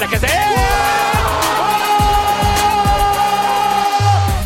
[0.00, 0.30] Lacazette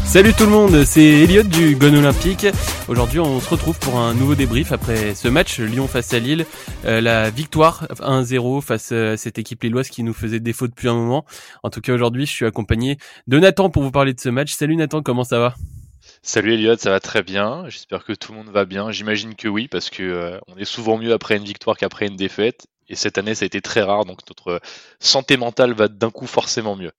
[0.05, 2.46] Salut tout le monde, c'est Elliot du Gone Olympique.
[2.88, 6.46] Aujourd'hui, on se retrouve pour un nouveau débrief après ce match Lyon face à Lille.
[6.84, 10.95] Euh, la victoire 1-0 face à cette équipe lilloise qui nous faisait défaut depuis un
[10.95, 11.24] moment.
[11.62, 12.98] En tout cas, aujourd'hui, je suis accompagné
[13.29, 14.52] de Nathan pour vous parler de ce match.
[14.52, 15.55] Salut Nathan, comment ça va?
[16.23, 17.65] Salut Elliot, ça va très bien.
[17.69, 18.91] J'espère que tout le monde va bien.
[18.91, 22.16] J'imagine que oui, parce que euh, on est souvent mieux après une victoire qu'après une
[22.16, 22.66] défaite.
[22.89, 24.61] Et cette année, ça a été très rare, donc notre
[25.01, 26.93] santé mentale va d'un coup forcément mieux.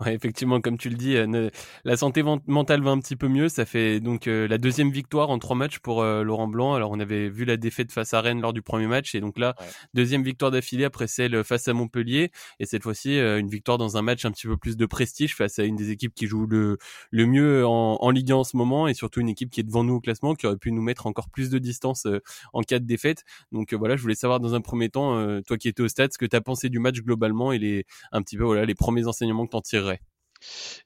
[0.00, 1.50] Ouais, effectivement, comme tu le dis, euh,
[1.84, 3.48] la santé mentale va un petit peu mieux.
[3.48, 6.74] Ça fait donc euh, la deuxième victoire en trois matchs pour euh, Laurent Blanc.
[6.74, 9.40] Alors, on avait vu la défaite face à Rennes lors du premier match, et donc
[9.40, 9.56] là,
[9.94, 14.02] deuxième victoire d'affilée après celle face à Montpellier, et cette fois-ci une victoire dans un
[14.02, 16.78] match un petit peu plus de prestige face à une des équipes qui joue le,
[17.10, 19.64] le mieux en, en Ligue 1 en ce moment, et surtout une équipe qui est
[19.64, 22.06] devant nous au classement, qui aurait pu nous mettre encore plus de distance
[22.52, 23.24] en cas de défaite.
[23.50, 26.18] Donc voilà, je voulais savoir dans un premier temps, toi qui étais au stade, ce
[26.18, 29.06] que tu as pensé du match globalement et les un petit peu voilà les premiers
[29.06, 29.87] enseignements que tu en tirerais.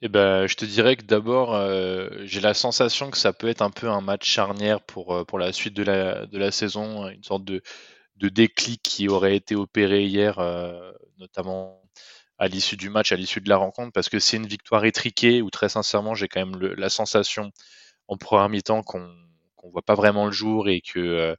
[0.00, 3.62] Eh ben, je te dirais que d'abord, euh, j'ai la sensation que ça peut être
[3.62, 7.22] un peu un match charnière pour, euh, la suite de la, de la saison, une
[7.22, 7.62] sorte de,
[8.17, 11.83] de déclic qui aurait été opéré hier, euh, notamment
[12.39, 15.42] à l'issue du match, à l'issue de la rencontre, parce que c'est une victoire étriquée
[15.42, 17.53] où très sincèrement, j'ai quand même la sensation
[18.08, 19.11] en première mi-temps qu'on
[19.56, 21.36] qu'on voit pas vraiment le jour et que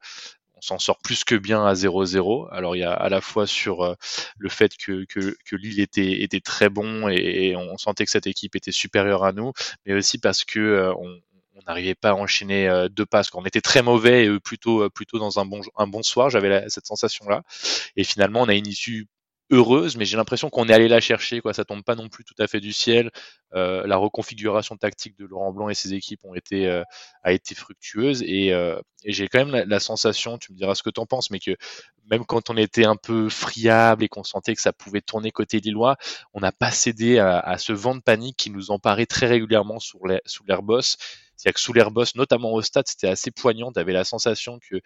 [0.64, 2.48] s'en sort plus que bien à 0-0.
[2.52, 3.96] Alors il y a à la fois sur euh,
[4.38, 8.28] le fait que, que, que Lille était, était très bon et, on sentait que cette
[8.28, 9.52] équipe était supérieure à nous,
[9.86, 11.20] mais aussi parce que euh, on,
[11.68, 15.40] n'arrivait pas à enchaîner euh, deux passes, qu'on était très mauvais et plutôt plutôt dans
[15.40, 16.30] un bon un bon soir.
[16.30, 17.44] J'avais cette sensation là,
[17.96, 19.08] et finalement on a une issue
[19.54, 21.40] heureuse, mais j'ai l'impression qu'on est allé la chercher.
[21.40, 21.54] Quoi.
[21.54, 23.12] Ça tombe pas non plus tout à fait du ciel.
[23.54, 26.22] Euh, la reconfiguration tactique de Laurent Blanc et ses équipes
[26.54, 26.84] euh,
[27.24, 28.24] a été fructueuse.
[28.24, 31.30] Et, euh, j'ai quand même la, sensation, tu me diras ce que tu en penses,
[31.30, 31.56] mais que
[32.10, 35.60] même quand on était un peu friable et qu'on sentait que ça pouvait tourner côté
[35.60, 35.98] lillois,
[36.34, 39.80] on n'a pas cédé à, à, ce vent de panique qui nous emparait très régulièrement
[39.80, 40.98] sous l'air boss.
[41.36, 43.72] C'est-à-dire que sous l'air boss, notamment au stade, c'était assez poignant.
[43.72, 44.82] Tu la sensation que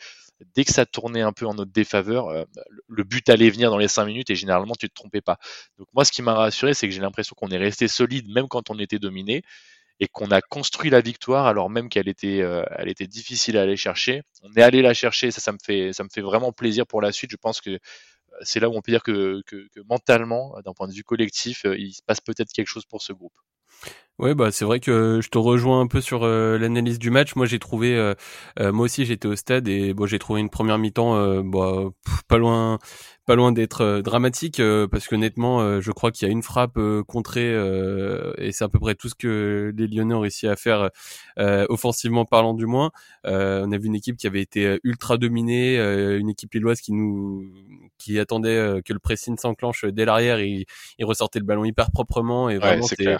[0.55, 2.45] dès que ça tournait un peu en notre défaveur, euh,
[2.87, 5.37] le but allait venir dans les cinq minutes et généralement tu te trompais pas.
[5.77, 8.47] Donc moi, ce qui m'a rassuré, c'est que j'ai l'impression qu'on est resté solide même
[8.47, 9.43] quand on était dominé
[9.99, 13.63] et qu'on a construit la victoire alors même qu'elle était, euh, elle était difficile à
[13.63, 14.21] aller chercher.
[14.43, 17.01] On est allé la chercher, ça, ça me fait, ça me fait vraiment plaisir pour
[17.01, 17.31] la suite.
[17.31, 17.77] Je pense que euh,
[18.41, 21.65] c'est là où on peut dire que, que, que mentalement, d'un point de vue collectif,
[21.77, 23.33] il se passe peut-être quelque chose pour ce groupe.
[24.19, 27.35] Ouais, bah c'est vrai que je te rejoins un peu sur euh, l'analyse du match.
[27.35, 28.15] Moi, j'ai trouvé, euh,
[28.59, 31.83] euh, moi aussi, j'étais au stade et bon, j'ai trouvé une première mi-temps, bah,
[32.27, 32.79] pas loin,
[33.27, 37.53] pas loin d'être dramatique parce que honnêtement, je crois qu'il y a une frappe contrée
[38.37, 40.89] et c'est à peu près tout ce que les Lyonnais ont réussi à faire
[41.69, 42.89] offensivement parlant du moins.
[43.23, 47.43] on a vu une équipe qui avait été ultra dominée, une équipe lilloise qui nous,
[47.99, 50.65] qui attendait que le pressing s'enclenche dès l'arrière et
[50.97, 53.17] il ressortait le ballon hyper proprement et vraiment ouais, c'était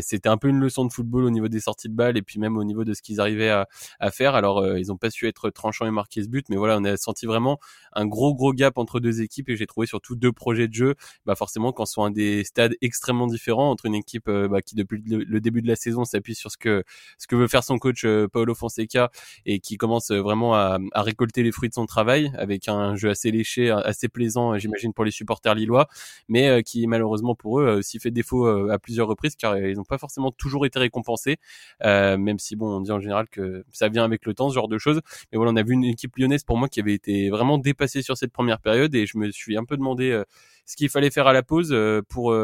[0.00, 2.38] c'était un peu une leçon de football au niveau des sorties de balles et puis
[2.38, 3.68] même au niveau de ce qu'ils arrivaient à,
[4.00, 4.34] à faire.
[4.34, 6.84] Alors euh, ils ont pas su être tranchants et marquer ce but, mais voilà, on
[6.84, 7.58] a senti vraiment
[7.92, 10.94] un gros gros gap entre deux équipes et j'ai trouvé surtout deux projets de jeu.
[11.24, 14.74] Bah forcément quand sont un des stades extrêmement différents entre une équipe euh, bah, qui
[14.74, 16.84] depuis le, début de la saison s'appuie sur ce que
[17.18, 19.10] ce que veut faire son coach euh, Paolo Fonseca
[19.44, 23.10] et qui commence vraiment à, à, récolter les fruits de son travail avec un jeu
[23.10, 25.88] assez léché, assez plaisant, j'imagine pour les supporters lillois,
[26.28, 30.30] mais qui malheureusement pour eux aussi fait défaut à plusieurs reprises car n'ont pas forcément
[30.30, 31.36] toujours été récompensés,
[31.84, 34.54] euh, même si bon, on dit en général que ça vient avec le temps, ce
[34.54, 35.00] genre de choses.
[35.32, 38.02] Mais voilà, on a vu une équipe lyonnaise pour moi qui avait été vraiment dépassée
[38.02, 40.24] sur cette première période et je me suis un peu demandé euh,
[40.64, 42.34] ce qu'il fallait faire à la pause euh, pour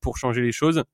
[0.00, 0.84] pour changer les choses.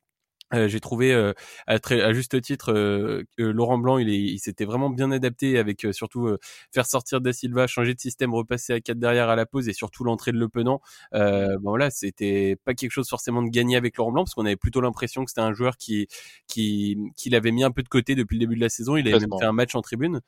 [0.54, 1.32] Euh, j'ai trouvé euh,
[1.66, 5.58] à, très, à, juste titre euh, que Laurent Blanc il, il s'était vraiment bien adapté
[5.58, 6.36] avec surtout
[6.72, 9.72] faire sortir Da Silva, changer de système, repasser à 4 derrière à la pause et
[9.72, 10.80] surtout l'entrée de Le Penant.
[11.12, 14.56] bon voilà, c'était pas quelque chose forcément de gagné avec Laurent Blanc parce qu'on avait
[14.56, 16.06] plutôt l'impression que c'était un joueur qui
[16.46, 18.96] qui qui l'avait mis un peu de côté depuis le début de la saison.
[18.96, 20.20] Il avait même fait un match en tribune.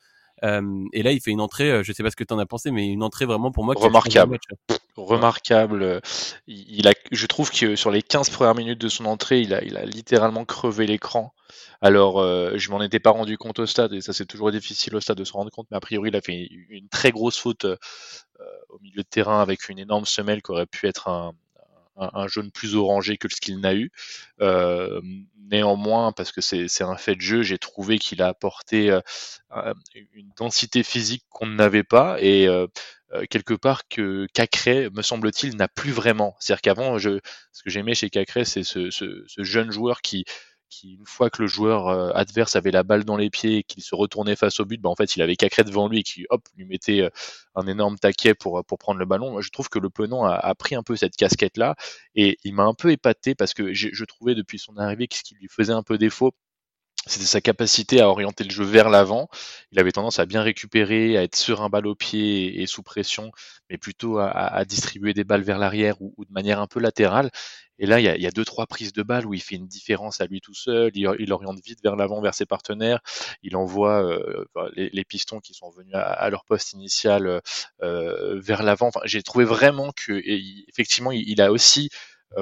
[0.44, 2.46] Euh, et là, il fait une entrée, je sais pas ce que tu en as
[2.46, 4.38] pensé, mais une entrée vraiment pour moi remarquable
[5.04, 6.00] remarquable.
[6.46, 9.62] Il, a, je trouve que sur les 15 premières minutes de son entrée, il a,
[9.64, 11.34] il a littéralement crevé l'écran.
[11.80, 12.22] Alors,
[12.58, 15.18] je m'en étais pas rendu compte au stade, et ça c'est toujours difficile au stade
[15.18, 17.66] de se rendre compte, mais a priori il a fait une très grosse faute
[18.68, 21.34] au milieu de terrain avec une énorme semelle qui aurait pu être un,
[21.98, 23.90] un, jaune plus orangé que ce qu'il n'a eu.
[24.40, 25.00] Euh,
[25.50, 29.00] néanmoins, parce que c'est un fait de jeu, j'ai trouvé qu'il a apporté euh,
[30.12, 32.66] une densité physique qu'on n'avait pas et euh,
[33.30, 36.36] quelque part que Cacré, me semble-t-il, n'a plus vraiment.
[36.38, 37.18] C'est-à-dire qu'avant, ce
[37.64, 40.26] que j'aimais chez Cacré, c'est ce, ce, jeune joueur qui
[40.68, 43.62] qui, une fois que le joueur euh, adverse avait la balle dans les pieds et
[43.62, 46.02] qu'il se retournait face au but, bah, en fait, il avait Cacré devant lui et
[46.02, 47.10] qui, hop, lui mettait euh,
[47.54, 49.32] un énorme taquet pour, pour prendre le ballon.
[49.32, 51.76] Moi, je trouve que le Penon a, a pris un peu cette casquette-là
[52.14, 55.22] et il m'a un peu épaté parce que je trouvais depuis son arrivée que ce
[55.22, 56.32] qui lui faisait un peu défaut,
[57.08, 59.28] c'était sa capacité à orienter le jeu vers l'avant.
[59.72, 63.30] Il avait tendance à bien récupérer, à être serein balle au pied et, sous pression,
[63.70, 67.30] mais plutôt à, distribuer des balles vers l'arrière ou, de manière un peu latérale.
[67.80, 70.20] Et là, il y, a, deux, trois prises de balles où il fait une différence
[70.20, 70.90] à lui tout seul.
[70.94, 73.00] Il, oriente vite vers l'avant, vers ses partenaires.
[73.42, 74.44] Il envoie euh,
[74.74, 77.40] les, pistons qui sont venus à, leur poste initial
[77.82, 78.90] euh, vers l'avant.
[79.04, 80.20] J'ai trouvé vraiment que,
[80.68, 81.88] effectivement, il, a aussi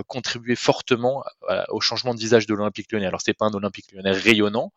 [0.06, 1.24] contribué fortement
[1.68, 3.06] au changement de visage de l'Olympique lyonnais.
[3.06, 4.72] Alors, c'est pas un Olympique lyonnais rayonnant,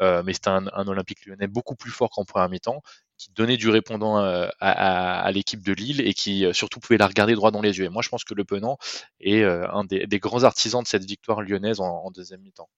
[0.00, 2.82] euh, mais c'était un, Olympique lyonnais beaucoup plus fort qu'en première mi-temps,
[3.16, 7.34] qui donnait du répondant euh, à, l'équipe de Lille et qui surtout pouvait la regarder
[7.34, 7.84] droit dans les yeux.
[7.84, 8.78] Et moi, je pense que Le Penant
[9.20, 12.68] est un des, grands artisans de cette victoire lyonnaise en deuxième mi-temps.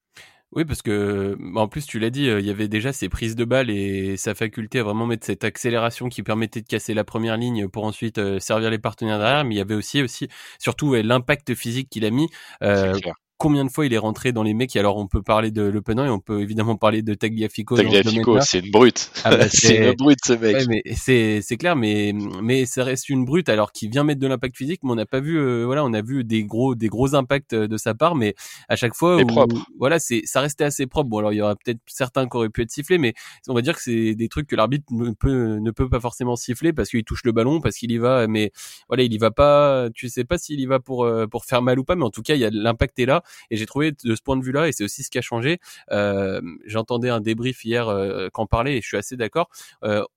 [0.52, 3.08] Oui, parce que bah, en plus tu l'as dit, euh, il y avait déjà ses
[3.08, 6.94] prises de balles et sa faculté à vraiment mettre cette accélération qui permettait de casser
[6.94, 9.44] la première ligne pour ensuite euh, servir les partenaires derrière.
[9.44, 10.28] Mais il y avait aussi aussi
[10.58, 12.28] surtout l'impact physique qu'il a mis.
[12.62, 12.98] Euh,
[13.38, 15.82] combien de fois il est rentré dans les mecs alors on peut parler de Le
[15.86, 19.10] et on peut évidemment parler de Tagliafico Tagliafico c'est une brute.
[19.24, 20.56] Ah bah, c'est une brute ce mec.
[20.56, 22.12] Ouais, mais c'est c'est clair mais
[22.42, 25.06] mais ça reste une brute alors qu'il vient mettre de l'impact physique mais on n'a
[25.06, 27.94] pas vu euh, voilà on a vu des gros des gros impacts euh, de sa
[27.94, 28.34] part mais
[28.68, 29.18] à chaque fois
[29.78, 31.08] voilà c'est ça restait assez propre.
[31.10, 33.14] Bon alors il y aura peut-être certains qui auraient pu être sifflés mais
[33.48, 36.36] on va dire que c'est des trucs que l'arbitre ne peut ne peut pas forcément
[36.36, 38.52] siffler parce qu'il touche le ballon parce qu'il y va mais
[38.88, 41.62] voilà il y va pas tu sais pas s'il y va pour euh, pour faire
[41.62, 43.66] mal ou pas mais en tout cas il y a l'impact est là et j'ai
[43.66, 45.58] trouvé de ce point de vue-là, et c'est aussi ce qui a changé.
[45.92, 49.48] Euh, J'entendais un débrief hier euh, qu'en parlait, et je suis assez d'accord.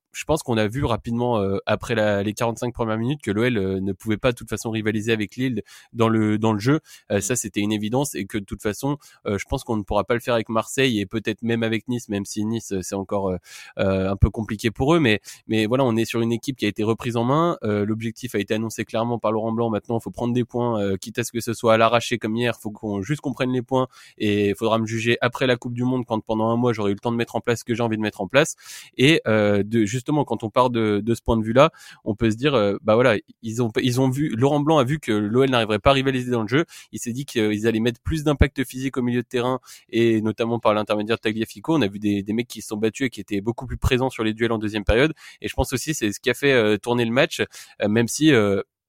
[0.09, 3.31] Euh, je pense qu'on a vu rapidement euh, après la, les 45 premières minutes que
[3.31, 5.61] l'OL euh, ne pouvait pas de toute façon rivaliser avec Lille
[5.93, 6.79] dans le dans le jeu.
[7.11, 7.21] Euh, mm.
[7.21, 10.13] ça c'était une évidence et que de toute façon, je pense qu'on ne pourra pas
[10.13, 13.33] le faire avec Marseille et peut-être même avec Nice, même si Nice c'est encore
[13.77, 14.99] un peu compliqué pour eux.
[14.99, 17.57] Mais mais voilà, on est sur une équipe qui a été reprise en main.
[17.61, 19.69] L'objectif a été annoncé clairement par Laurent Blanc.
[19.69, 22.35] Maintenant, il faut prendre des points, quitte à ce que ce soit à l'arraché comme
[22.35, 22.55] hier.
[22.57, 25.55] Il faut qu'on juste qu'on prenne les points et il faudra me juger après la
[25.55, 27.59] Coupe du Monde quand pendant un mois j'aurai eu le temps de mettre en place
[27.59, 28.55] ce que j'ai envie de mettre en place
[28.97, 31.71] et de justement quand on part de, ce point de vue-là,
[32.05, 35.11] on peut se dire, euh, bah voilà, ils ont vu Laurent Blanc a vu que
[35.11, 36.65] l'OL n'arriverait pas à rivaliser dans le jeu.
[36.91, 39.59] Il s'est dit qu'ils allaient mettre plus d'impact physique au milieu de terrain
[39.89, 41.75] et notamment par l'intermédiaire de Tagliafico.
[41.75, 44.09] On a vu des, mecs qui se sont battus et qui étaient beaucoup plus présents
[44.09, 45.13] sur les duels en deuxième période.
[45.41, 47.41] Et je pense aussi c'est ce qui a fait euh, tourner le match,
[47.81, 48.31] euh, même si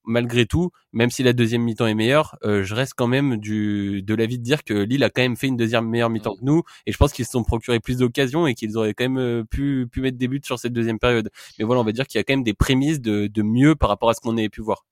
[0.05, 4.01] malgré tout, même si la deuxième mi-temps est meilleure, euh, je reste quand même du
[4.01, 6.43] de l'avis de dire que Lille a quand même fait une deuxième meilleure mi-temps que
[6.43, 9.17] nous, et je pense qu'ils se sont procurés plus d'occasions et qu'ils auraient quand même
[9.17, 11.29] euh, pu mettre des buts sur cette deuxième période.
[11.59, 13.75] Mais voilà, on va dire qu'il y a quand même des prémices de, de mieux
[13.75, 14.85] par rapport à ce qu'on avait pu voir.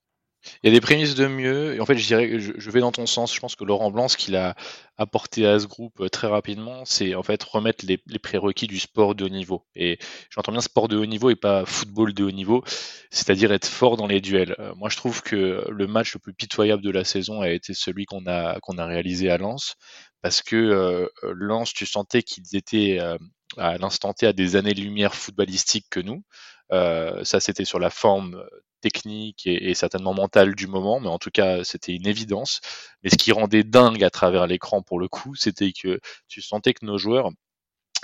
[0.63, 1.75] Il y a des prémices de mieux.
[1.75, 3.33] Et en fait, je dirais, je, vais dans ton sens.
[3.33, 4.55] Je pense que Laurent Blanc, ce qu'il a
[4.97, 9.15] apporté à ce groupe euh, très rapidement, c'est en fait remettre les, prérequis du sport
[9.15, 9.65] de haut niveau.
[9.75, 9.99] Et
[10.29, 12.63] j'entends bien sport de haut niveau et pas football de haut niveau,
[13.11, 14.55] c'est-à-dire être fort dans les duels.
[14.59, 17.73] Euh, moi, je trouve que le match le plus pitoyable de la saison a été
[17.73, 19.75] celui qu'on a qu'on a réalisé à Lens,
[20.21, 22.99] parce que euh, Lens, tu sentais qu'ils étaient
[23.57, 26.23] à l'instant T à des années-lumière footballistiques que nous.
[26.71, 28.43] Ça, c'était sur la forme
[28.79, 32.61] technique et, certainement mentale du moment, mais en tout cas, c'était une évidence.
[33.03, 36.73] Mais ce qui rendait dingue à travers l'écran pour le coup, c'était que tu sentais
[36.73, 37.31] que nos joueurs,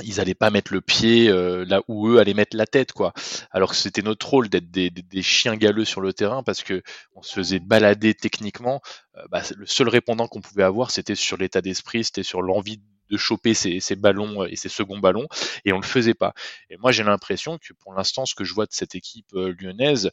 [0.03, 3.13] ils allaient pas mettre le pied euh, là où eux allaient mettre la tête quoi.
[3.51, 6.81] Alors que c'était notre rôle d'être des, des, chiens galeux sur le terrain parce que
[7.13, 8.81] on se faisait balader techniquement.
[9.15, 12.81] Euh, bah, le seul répondant qu'on pouvait avoir c'était sur l'état d'esprit c'était sur l'envie
[13.09, 15.27] de choper ces, ces, ballons et ces seconds ballons
[15.63, 16.33] et on le faisait pas.
[16.69, 20.11] Et moi j'ai l'impression que pour l'instant ce que je vois de cette équipe lyonnaise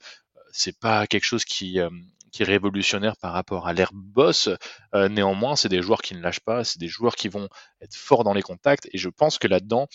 [0.52, 1.90] c'est pas quelque chose qui, euh,
[2.30, 4.48] qui est révolutionnaire par rapport à l'herbe boss.
[4.94, 7.48] Euh, néanmoins, c'est des joueurs qui ne lâchent pas, c'est des joueurs qui vont
[7.80, 8.88] être forts dans les contacts.
[8.92, 9.88] Et je pense que là-dedans,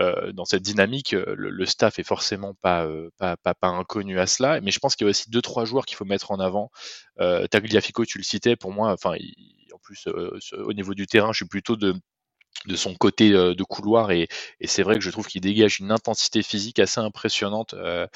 [0.00, 2.86] euh, dans cette dynamique, le, staff est forcément pas,
[3.16, 4.60] pas, pas, pas, inconnu à cela.
[4.60, 6.70] Mais je pense qu'il y a aussi deux trois joueurs qu'il faut mettre en avant.
[7.50, 9.14] Tagliafico, tu le citais, pour moi, enfin,
[9.72, 11.94] en plus au niveau du terrain, je suis plutôt de
[12.66, 14.28] de son côté euh, de couloir et,
[14.60, 18.06] et c'est vrai que je trouve qu'il dégage une intensité physique assez impressionnante euh,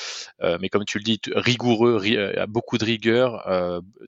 [0.42, 2.00] euh, mais comme tu le dis rigoureux
[2.38, 3.44] a beaucoup de rigueur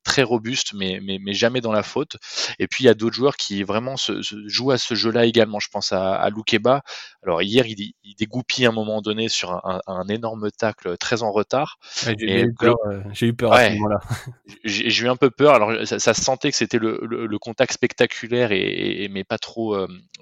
[0.05, 2.17] très robuste mais, mais, mais jamais dans la faute.
[2.59, 5.25] Et puis il y a d'autres joueurs qui vraiment se, jouent à ce jeu là
[5.27, 5.61] également.
[5.61, 6.83] Je pense à, à Loukeba
[7.23, 11.23] alors hier il, il dégoupille à un moment donné sur un, un, énorme tacle très
[11.23, 11.79] en retard.
[12.05, 12.77] J'ai eu peur,
[13.13, 14.01] j'ai eu peur à ce moment-là.
[14.65, 15.55] J'ai eu un peu peur.
[15.55, 19.77] Alors ça, ça sentait que c'était le, le, contact spectaculaire et, et mais pas trop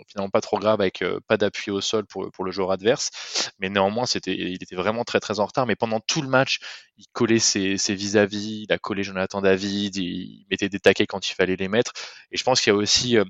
[0.06, 3.10] finalement pas trop grave avec euh, pas d'appui au sol pour, pour le joueur adverse.
[3.58, 5.66] Mais néanmoins, c'était, il était vraiment très très en retard.
[5.66, 6.60] Mais pendant tout le match,
[6.96, 11.34] il collait ses, vis-à-vis, il a collé Jonathan David, il mettait des taquets quand il
[11.34, 11.92] fallait les mettre.
[12.30, 13.24] Et je pense qu'il y a aussi euh,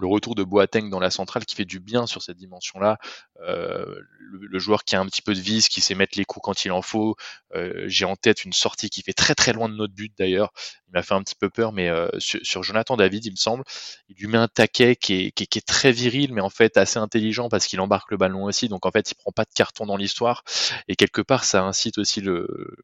[0.00, 2.98] le retour de Boateng dans la centrale qui fait du bien sur cette dimension-là.
[3.46, 3.84] Euh,
[4.30, 6.64] le, joueur qui a un petit peu de vis, qui sait mettre les coups quand
[6.64, 7.16] il en faut.
[7.54, 10.52] Euh, j'ai en tête une sortie qui fait très très loin de notre but d'ailleurs.
[10.88, 13.64] Il m'a fait un petit peu peur, mais euh, sur, Jonathan David, il me semble,
[14.08, 16.98] il lui met un taquet qui est, qui, est, très viril, mais en fait assez
[16.98, 18.68] intelligent parce qu'il embarque le ballon aussi.
[18.68, 20.44] Donc en fait, il prend pas de carton dans l'histoire.
[20.88, 22.76] Et quelque part, ça incite aussi le,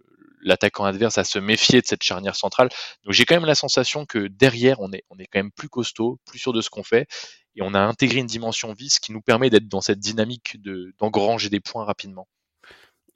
[0.45, 2.69] l'attaquant adverse à se méfier de cette charnière centrale.
[3.05, 5.69] Donc j'ai quand même la sensation que derrière, on est, on est quand même plus
[5.69, 7.09] costaud, plus sûr de ce qu'on fait,
[7.57, 10.95] et on a intégré une dimension vis qui nous permet d'être dans cette dynamique de,
[10.99, 12.29] d'engranger des points rapidement.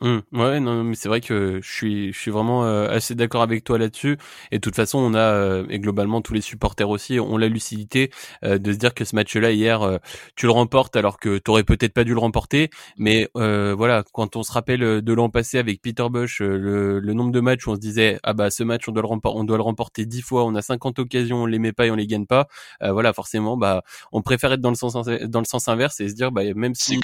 [0.00, 0.18] Mmh.
[0.32, 3.64] ouais, non, mais c'est vrai que je suis, je suis vraiment euh, assez d'accord avec
[3.64, 4.16] toi là-dessus.
[4.52, 7.48] Et de toute façon, on a euh, et globalement tous les supporters aussi ont la
[7.48, 8.10] lucidité
[8.44, 9.98] euh, de se dire que ce match-là hier,
[10.36, 12.70] tu le remportes alors que t'aurais peut-être pas dû le remporter.
[12.96, 17.32] Mais voilà, quand on se rappelle de l'an passé avec Peter Bush, le, le, nombre
[17.32, 19.44] de matchs où on se disait ah bah ce match on doit le remporter, on
[19.44, 21.96] doit le remporter dix fois, on a 50 occasions, on les met pas et on
[21.96, 22.46] les gagne pas.
[22.80, 26.14] voilà, forcément, bah on préfère être dans le sens dans le sens inverse et se
[26.14, 27.00] dire bah même si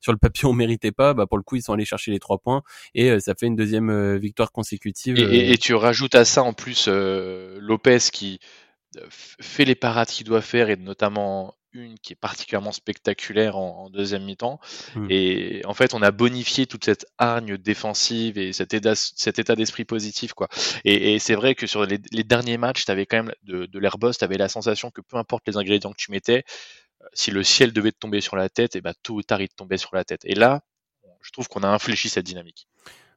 [0.00, 2.18] sur le papier on méritait pas, bah pour le coup ils sont allés chercher les
[2.18, 2.62] trois points
[2.94, 5.18] et euh, ça fait une deuxième euh, victoire consécutive.
[5.18, 5.56] Et, euh.
[5.60, 8.38] tu rajoutes à ça en plus Lopez qui
[9.10, 14.24] fait les parades qu'il doit faire et notamment une qui est particulièrement spectaculaire en, deuxième
[14.24, 14.58] mi-temps.
[14.94, 15.06] Hmm.
[15.10, 19.54] Et en fait, on a bonifié toute cette hargne défensive et cet état, cet état
[19.54, 20.32] d'esprit positif.
[20.32, 20.48] quoi.
[20.84, 24.14] Et, c'est vrai que sur les, derniers matchs, tu avais quand même de, de l'Airbus,
[24.18, 26.44] tu avais la sensation que peu importe les ingrédients que tu mettais,
[27.12, 29.40] si le ciel devait te tomber sur la tête, et eh ben, tôt ou tard,
[29.40, 30.20] il te tombait sur la tête.
[30.24, 30.60] Et là,
[31.22, 32.68] je trouve qu'on a infléchi cette dynamique.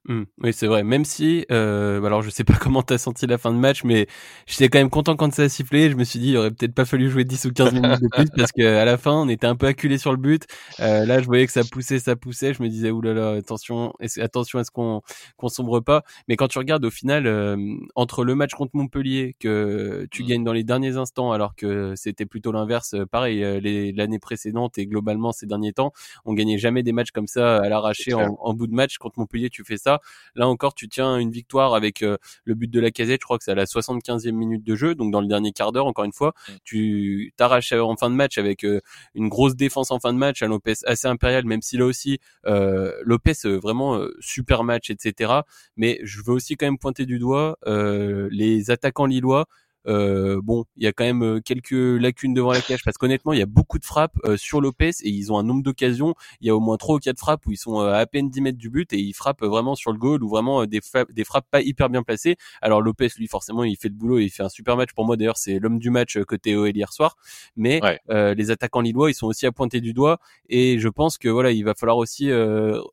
[0.05, 0.84] Mmh, oui, c'est vrai.
[0.84, 4.08] Même si, euh, alors je sais pas comment t'as senti la fin de match, mais
[4.48, 5.91] j'étais quand même content quand ça a sifflé.
[5.91, 8.08] Je me suis dit, il aurait peut-être pas fallu jouer 10 ou 15 minutes de
[8.08, 10.46] plus parce qu'à la fin, on était un peu acculé sur le but.
[10.79, 12.53] Euh, là, je voyais que ça poussait, ça poussait.
[12.55, 15.01] Je me disais, oulala, attention, attention à ce qu'on
[15.38, 16.03] qu'on sombre pas.
[16.27, 17.55] Mais quand tu regardes au final, euh,
[17.96, 20.25] entre le match contre Montpellier que tu mmh.
[20.25, 23.60] gagnes dans les derniers instants, alors que c'était plutôt l'inverse, euh, pareil, euh,
[23.96, 25.93] l'année précédente et globalement ces derniers temps,
[26.25, 28.98] on gagnait jamais des matchs comme ça à l'arraché en, en bout de match.
[28.98, 29.90] Contre Montpellier, tu fais ça.
[30.36, 33.21] Là encore, tu tiens une victoire avec euh, le but de la casette.
[33.21, 35.71] Je crois que c'est à la 75e minute de jeu, donc dans le dernier quart
[35.71, 35.88] d'heure.
[35.88, 36.51] Encore une fois, mm.
[36.63, 38.79] tu t'arraches en fin de match avec euh,
[39.15, 42.19] une grosse défense en fin de match, à Lopez assez impérial, même si là aussi
[42.45, 45.33] euh, Lopez vraiment super match, etc.
[45.75, 49.48] Mais je veux aussi quand même pointer du doigt les attaquants lillois
[49.88, 53.33] euh, bon, il y a quand même euh, quelques lacunes devant la cage parce qu'honnêtement,
[53.33, 56.13] il y a beaucoup de frappes euh, sur Lopez et ils ont un nombre d'occasions.
[56.39, 58.41] Il y a au moins trois ou quatre frappes où ils sont à peine 10
[58.41, 61.23] mètres du but et ils frappent vraiment sur le goal ou vraiment des, frappes, des
[61.23, 62.38] frappes pas hyper bien placées.
[62.61, 64.89] Alors Lopez, lui, forcément, il fait le boulot et il fait un super match.
[64.93, 67.17] Pour moi, d'ailleurs, c'est l'homme du match côté OL hier soir.
[67.55, 70.19] Mais les attaquants lillois, ils sont aussi à pointer du doigt
[70.50, 72.29] et je pense que voilà, il va falloir aussi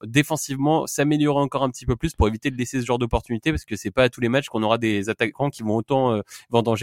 [0.04, 3.64] défensivement s'améliorer encore un petit peu plus pour éviter de laisser ce genre d'opportunité parce
[3.64, 6.21] que c'est pas à tous les matchs qu'on aura des attaquants qui vont autant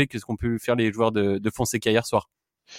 [0.07, 2.29] que ce qu'ont pu faire les joueurs de, de Fonseca hier soir.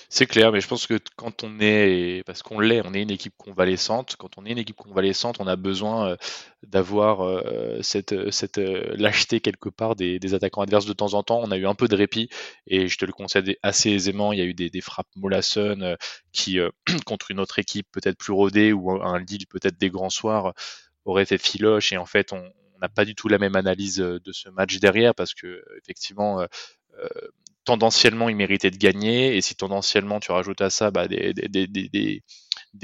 [0.08, 3.10] C'est clair, mais je pense que quand on est, parce qu'on l'est, on est une
[3.10, 4.16] équipe convalescente.
[4.16, 6.16] Quand on est une équipe convalescente, on a besoin euh,
[6.64, 11.40] d'avoir euh, cette, cette euh, lâcheté quelque part des, attaquants adverses de temps en temps.
[11.42, 12.28] On a eu un peu de répit
[12.66, 14.32] et je te le concède assez aisément.
[14.32, 15.96] Il y a eu des, frappes Molasson
[16.32, 16.58] qui,
[17.06, 20.52] contre une autre équipe peut-être plus rodée ou un Lille peut-être des grands soirs,
[21.04, 22.42] aurait fait filoche et en fait on
[22.80, 26.44] n'a pas du tout la même analyse de ce match derrière parce que effectivement
[27.66, 29.36] tendanciellement il méritait de gagner.
[29.36, 32.22] Et si tendanciellement tu rajoutes à ça bah, des,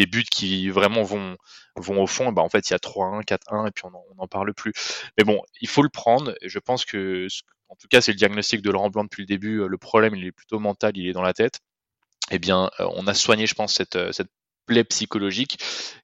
[0.07, 1.37] buts qui vraiment vont
[1.77, 4.53] au fond bah en fait il y a 3-1 4-1 et puis on n'en parle
[4.53, 4.73] plus.
[5.17, 6.35] Mais bon il faut le prendre.
[6.43, 7.27] Et je pense que
[7.69, 9.67] en tout cas c'est le diagnostic de Laurent Blanc depuis le début.
[9.67, 11.61] Le problème il est plutôt mental il est dans la tête.
[12.31, 14.31] Eh bien euh, on a soigné je pense cette cette
[14.67, 15.59] plaie psychologique.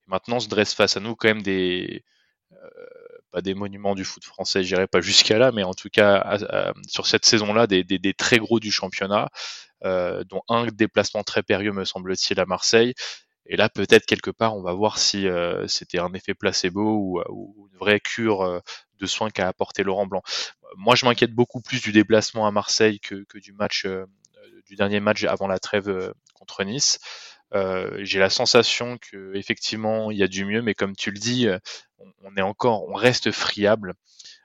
[0.07, 2.05] Maintenant se dresse face à nous quand même des
[2.53, 2.98] euh,
[3.31, 6.39] pas des monuments du foot français, j'irai pas jusqu'à là, mais en tout cas
[6.87, 9.29] sur cette saison-là, des, très gros du championnat,
[9.85, 12.95] euh, dont un déplacement très périlleux me semble-t-il à Marseille.
[13.47, 17.23] Et là, peut-être quelque part, on va voir si euh, c'était un effet placebo ou,
[17.29, 18.61] ou une vraie cure euh,
[18.99, 20.23] de soins qu'a apporté Laurent Blanc.
[20.77, 23.87] Moi, je m'inquiète beaucoup plus du déplacement à Marseille que, que du match,
[24.67, 26.99] du dernier match avant la trêve contre Nice.
[27.52, 31.47] J'ai la sensation que effectivement il y a du mieux, mais comme tu le dis,
[32.23, 33.95] on, est encore, on reste friable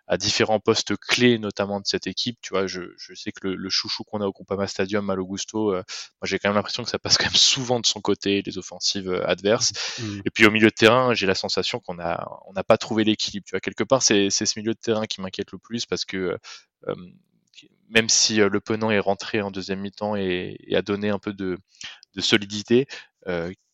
[0.07, 2.37] à différents postes clés, notamment de cette équipe.
[2.41, 5.25] Tu vois, je, je sais que le, le chouchou qu'on a au Groupama Stadium, Malo
[5.25, 8.01] Gusto, euh, moi j'ai quand même l'impression que ça passe quand même souvent de son
[8.01, 9.71] côté, les offensives euh, adverses.
[9.99, 10.21] Mmh.
[10.25, 13.03] Et puis au milieu de terrain, j'ai la sensation qu'on a, on n'a pas trouvé
[13.03, 13.45] l'équilibre.
[13.45, 16.05] Tu vois, quelque part, c'est, c'est ce milieu de terrain qui m'inquiète le plus parce
[16.05, 16.37] que
[16.87, 16.95] euh,
[17.93, 21.33] même si le Penant est rentré en deuxième mi-temps et, et, a donné un peu
[21.33, 21.57] de,
[22.15, 22.87] de solidité,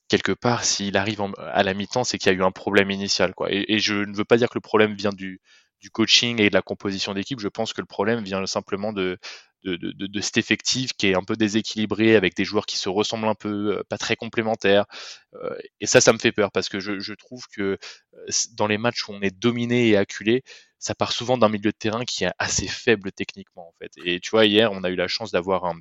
[0.10, 3.34] quelque part, s'il arrive à la mi-temps, c'est qu'il y a eu un problème initial.
[3.34, 3.52] Quoi.
[3.52, 5.40] Et, et, je ne veux pas dire que le problème vient du,
[5.80, 7.40] du coaching et de la composition d'équipe.
[7.40, 9.18] Je pense que le problème vient simplement de,
[9.64, 12.90] de, de, de, cet effectif qui est un peu déséquilibré avec des joueurs qui se
[12.90, 14.86] ressemblent un peu, euh, pas très complémentaires.
[15.36, 17.78] Euh, et ça, ça me fait peur parce que je, je, trouve que
[18.14, 20.44] euh, dans les matchs où on est dominé et acculé,
[20.80, 23.92] ça part souvent d'un milieu de terrain qui est assez faible techniquement en fait.
[24.06, 25.80] Et tu vois, hier, on a eu la chance d'avoir un,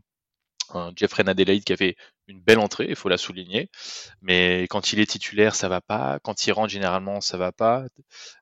[0.74, 3.70] un Jeffrey Nadelaide qui a fait une belle entrée, il faut la souligner.
[4.22, 6.18] Mais quand il est titulaire, ça va pas.
[6.22, 7.84] Quand il rentre, généralement, ça va pas.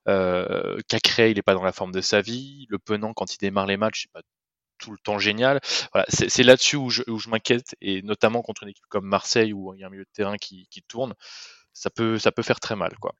[0.07, 2.65] Euh, Cacré, il n'est pas dans la forme de sa vie.
[2.69, 4.21] Le Penant, quand il démarre les matchs, c'est pas
[4.77, 5.59] tout le temps génial.
[5.93, 9.53] Voilà, c'est là-dessus où je, où je m'inquiète, et notamment contre une équipe comme Marseille
[9.53, 11.13] où il y a un milieu de terrain qui, qui tourne,
[11.73, 13.13] ça peut, ça peut faire très mal, quoi.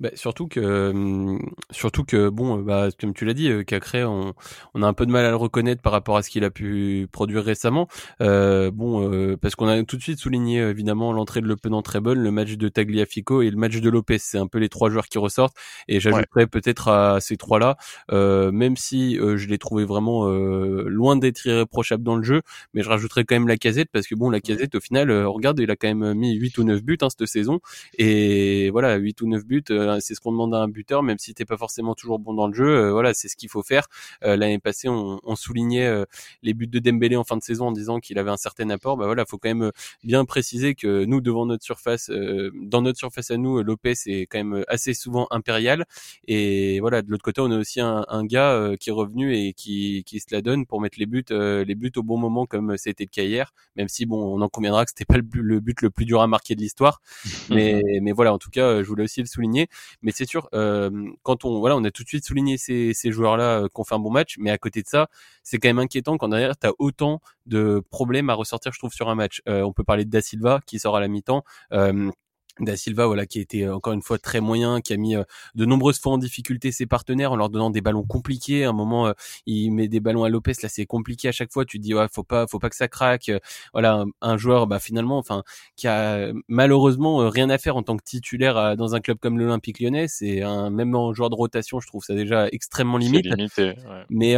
[0.00, 1.38] Bah, surtout que,
[1.70, 4.34] surtout que, bon, bah, comme tu l'as dit, euh, Cacré, on,
[4.74, 6.50] on a un peu de mal à le reconnaître par rapport à ce qu'il a
[6.50, 7.86] pu produire récemment.
[8.20, 11.80] Euh, bon, euh, parce qu'on a tout de suite souligné évidemment l'entrée de Le Penant
[11.82, 14.18] très bonne, le match de Tagliafico et le match de Lopez.
[14.18, 15.56] C'est un peu les trois joueurs qui ressortent.
[15.86, 17.76] Et j'ajouterais peut-être à ces trois-là,
[18.10, 23.24] même si je les trouvais vraiment loin d'être irréprochables dans le jeu, mais je rajouterais
[23.24, 25.94] quand même la casette parce que bon, la casette au final, regarde, il a quand
[25.94, 27.60] même mis 8 ou 9 buts hein, cette saison.
[27.98, 31.18] Et voilà, 8 ou 9 buts euh, c'est ce qu'on demande à un buteur, même
[31.18, 32.68] si t'es pas forcément toujours bon dans le jeu.
[32.68, 33.86] Euh, voilà, c'est ce qu'il faut faire.
[34.24, 36.04] Euh, l'année passée, on, on soulignait
[36.42, 38.96] les buts de Dembélé en fin de saison en disant qu'il avait un certain apport.
[38.96, 39.70] Bah voilà, faut quand même
[40.02, 42.10] bien préciser que nous, devant notre surface,
[42.54, 45.84] dans notre surface à nous, Lopez est quand même assez souvent impérial.
[46.26, 49.52] Et voilà, de l'autre côté, on a aussi un, un gars qui est revenu et
[49.52, 52.76] qui, qui se la donne pour mettre les buts, les buts au bon moment, comme
[52.76, 53.52] c'était le cas hier.
[53.76, 56.20] Même si bon, on en conviendra que c'était pas le, le, but le plus dur
[56.20, 57.00] à marquer de l'histoire.
[57.50, 59.68] mais, mais voilà, en tout cas, je voulais aussi le souligner.
[60.02, 60.90] Mais c'est sûr, euh,
[61.22, 63.94] quand on voilà, on a tout de suite souligné ces, ces joueurs-là euh, qu'on fait
[63.94, 65.08] un bon match, mais à côté de ça,
[65.42, 68.92] c'est quand même inquiétant quand derrière tu as autant de problèmes à ressortir, je trouve,
[68.92, 69.42] sur un match.
[69.48, 71.44] Euh, on peut parler de Da Silva qui sort à la mi-temps.
[72.60, 74.96] Euh, Da Silva, voilà, qui a été euh, encore une fois très moyen, qui a
[74.96, 78.64] mis euh, de nombreuses fois en difficulté ses partenaires en leur donnant des ballons compliqués.
[78.64, 79.12] À un moment, euh,
[79.46, 81.64] il met des ballons à Lopez, là c'est compliqué à chaque fois.
[81.64, 83.30] Tu te dis ouais, faut pas, faut pas que ça craque.
[83.72, 85.42] Voilà, un, joueur, bah finalement, enfin,
[85.76, 89.80] qui a malheureusement rien à faire en tant que titulaire dans un club comme l'Olympique
[89.80, 90.08] Lyonnais.
[90.08, 93.26] C'est un même en joueur de rotation, je trouve ça déjà extrêmement limite.
[93.26, 93.74] Limité,
[94.10, 94.36] Mais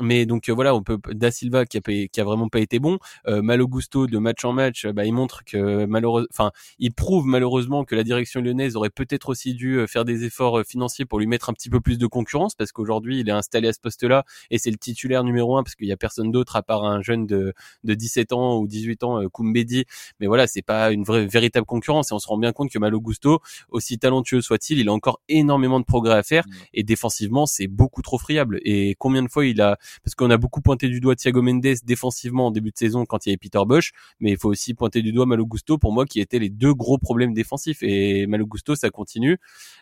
[0.00, 2.98] mais donc voilà, on peut Da Silva qui a qui a vraiment pas été bon.
[3.26, 7.84] Malo Gusto de match en match, bah il montre que malheureusement, enfin, il prouve malheureusement
[7.84, 11.18] que la direction lyonnaise aurait peut-être aussi dû euh, faire des efforts euh, financiers pour
[11.18, 13.78] lui mettre un petit peu plus de concurrence parce qu'aujourd'hui il est installé à ce
[13.78, 16.84] poste-là et c'est le titulaire numéro un parce qu'il y a personne d'autre à part
[16.84, 17.52] un jeune de,
[17.84, 19.84] de 17 ans ou 18 ans, euh, Koumbedi.
[20.18, 22.78] Mais voilà, c'est pas une vraie véritable concurrence et on se rend bien compte que
[22.78, 26.52] Malo Gusto, aussi talentueux soit-il, il a encore énormément de progrès à faire mmh.
[26.72, 28.60] et défensivement c'est beaucoup trop friable.
[28.64, 31.66] Et combien de fois il a, parce qu'on a beaucoup pointé du doigt Thiago Mendes
[31.84, 34.72] défensivement en début de saison quand il y avait Peter Bosch, mais il faut aussi
[34.72, 38.26] pointer du doigt Malo Gusto pour moi qui étaient les deux gros problèmes défensif et
[38.26, 39.38] Malo Gusto ça continue.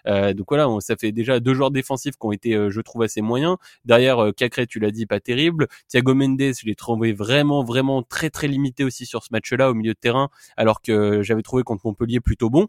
[0.07, 3.03] Euh, donc voilà, ça fait déjà deux joueurs défensifs qui ont été, euh, je trouve,
[3.03, 3.57] assez moyens.
[3.85, 5.69] Derrière, euh, Cacré, tu l'as dit, pas terrible.
[5.89, 9.75] Thiago Mendes, je l'ai trouvé vraiment, vraiment très, très limité aussi sur ce match-là au
[9.75, 12.69] milieu de terrain, alors que j'avais trouvé contre Montpellier plutôt bon.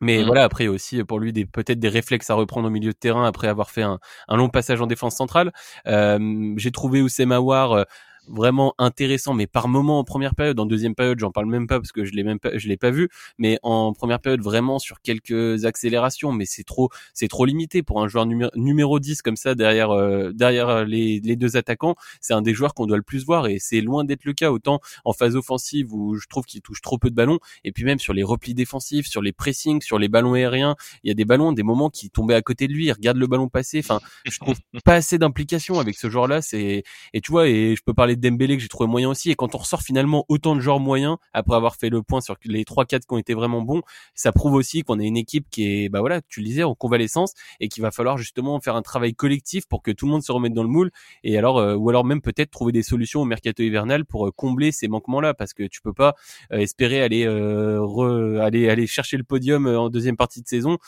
[0.00, 0.26] Mais mmh.
[0.26, 3.26] voilà, après aussi pour lui des peut-être des réflexes à reprendre au milieu de terrain
[3.26, 5.52] après avoir fait un, un long passage en défense centrale.
[5.88, 7.84] Euh, j'ai trouvé Oussema War
[8.28, 11.78] vraiment intéressant, mais par moment en première période, en deuxième période, j'en parle même pas
[11.78, 14.78] parce que je l'ai même pas, je l'ai pas vu, mais en première période vraiment
[14.78, 19.22] sur quelques accélérations, mais c'est trop, c'est trop limité pour un joueur numéro, numéro 10
[19.22, 21.94] comme ça derrière, euh, derrière les, les, deux attaquants.
[22.20, 24.50] C'est un des joueurs qu'on doit le plus voir et c'est loin d'être le cas
[24.50, 27.84] autant en phase offensive où je trouve qu'il touche trop peu de ballons et puis
[27.84, 31.14] même sur les replis défensifs, sur les pressings, sur les ballons aériens, il y a
[31.14, 33.78] des ballons, des moments qui tombaient à côté de lui, il regarde le ballon passer.
[33.78, 36.42] Enfin, je trouve pas assez d'implication avec ce joueur-là.
[36.42, 39.30] C'est et tu vois et je peux parler Dembélé que j'ai trouvé moyen aussi.
[39.30, 42.36] Et quand on ressort finalement autant de joueurs moyens après avoir fait le point sur
[42.44, 43.82] les trois quatre qui ont été vraiment bons,
[44.14, 46.74] ça prouve aussi qu'on est une équipe qui est, bah voilà, tu le disais, en
[46.74, 50.22] convalescence et qu'il va falloir justement faire un travail collectif pour que tout le monde
[50.22, 50.90] se remette dans le moule.
[51.24, 54.32] Et alors, euh, ou alors même peut-être trouver des solutions au mercato hivernal pour euh,
[54.34, 56.14] combler ces manquements-là, parce que tu peux pas
[56.52, 60.78] euh, espérer aller aller aller chercher le podium en deuxième partie de saison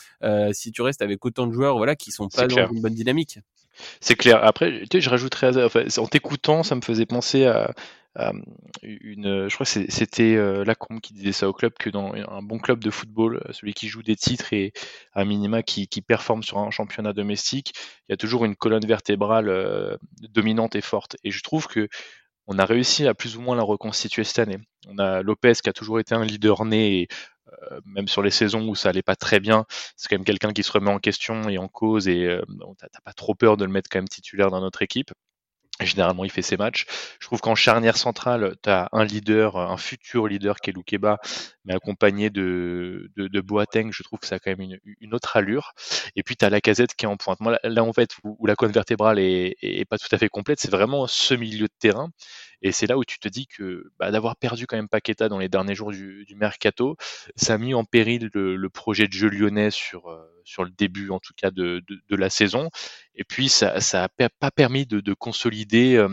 [0.52, 3.38] si tu restes avec autant de joueurs, voilà, qui sont pas dans une bonne dynamique.
[4.00, 4.44] C'est clair.
[4.44, 7.72] Après, je rajouterais, enfin, en t'écoutant, ça me faisait penser à,
[8.82, 12.58] une, je crois que c'était Lacombe qui disait ça au club que dans un bon
[12.58, 14.72] club de football, celui qui joue des titres et
[15.14, 17.72] un minima qui, qui performe sur un championnat domestique,
[18.08, 19.98] il y a toujours une colonne vertébrale
[20.30, 21.16] dominante et forte.
[21.24, 21.88] Et je trouve que
[22.50, 24.58] on a réussi à plus ou moins la reconstituer cette année.
[24.88, 27.39] On a Lopez qui a toujours été un leader né, et, euh,
[27.84, 29.64] même sur les saisons où ça allait pas très bien,
[29.96, 32.42] c'est quand même quelqu'un qui se remet en question et en cause, et euh,
[32.78, 35.12] t'as pas trop peur de le mettre quand même titulaire dans notre équipe.
[35.80, 36.86] Généralement, il fait ses matchs.
[37.20, 41.18] Je trouve qu'en charnière centrale, tu as un leader, un futur leader qui est Loukeba,
[41.64, 43.90] mais accompagné de, de, Boateng.
[43.90, 45.72] Je trouve que ça a quand même une, une autre allure.
[46.16, 47.40] Et puis, tu as la casette qui est en pointe.
[47.40, 50.60] Moi, là, en fait, où, la colonne vertébrale est, est, pas tout à fait complète,
[50.60, 52.10] c'est vraiment ce milieu de terrain.
[52.62, 55.38] Et c'est là où tu te dis que bah, d'avoir perdu quand même Paqueta dans
[55.38, 56.96] les derniers jours du, du mercato,
[57.36, 60.70] ça a mis en péril le, le projet de jeu lyonnais sur, euh, sur le
[60.70, 62.70] début, en tout cas, de, de, de la saison.
[63.14, 66.08] Et puis, ça n'a pas permis de, de consolider euh,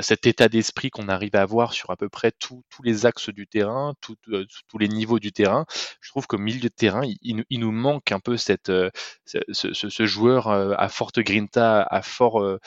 [0.00, 3.46] cet état d'esprit qu'on arrive à avoir sur à peu près tous les axes du
[3.46, 3.94] terrain,
[4.30, 5.64] euh, tous les niveaux du terrain.
[6.00, 8.90] Je trouve qu'au milieu de terrain, il, il, nous manque un peu cette, euh,
[9.24, 12.58] ce, ce, ce, joueur à forte grinta, à fort, euh,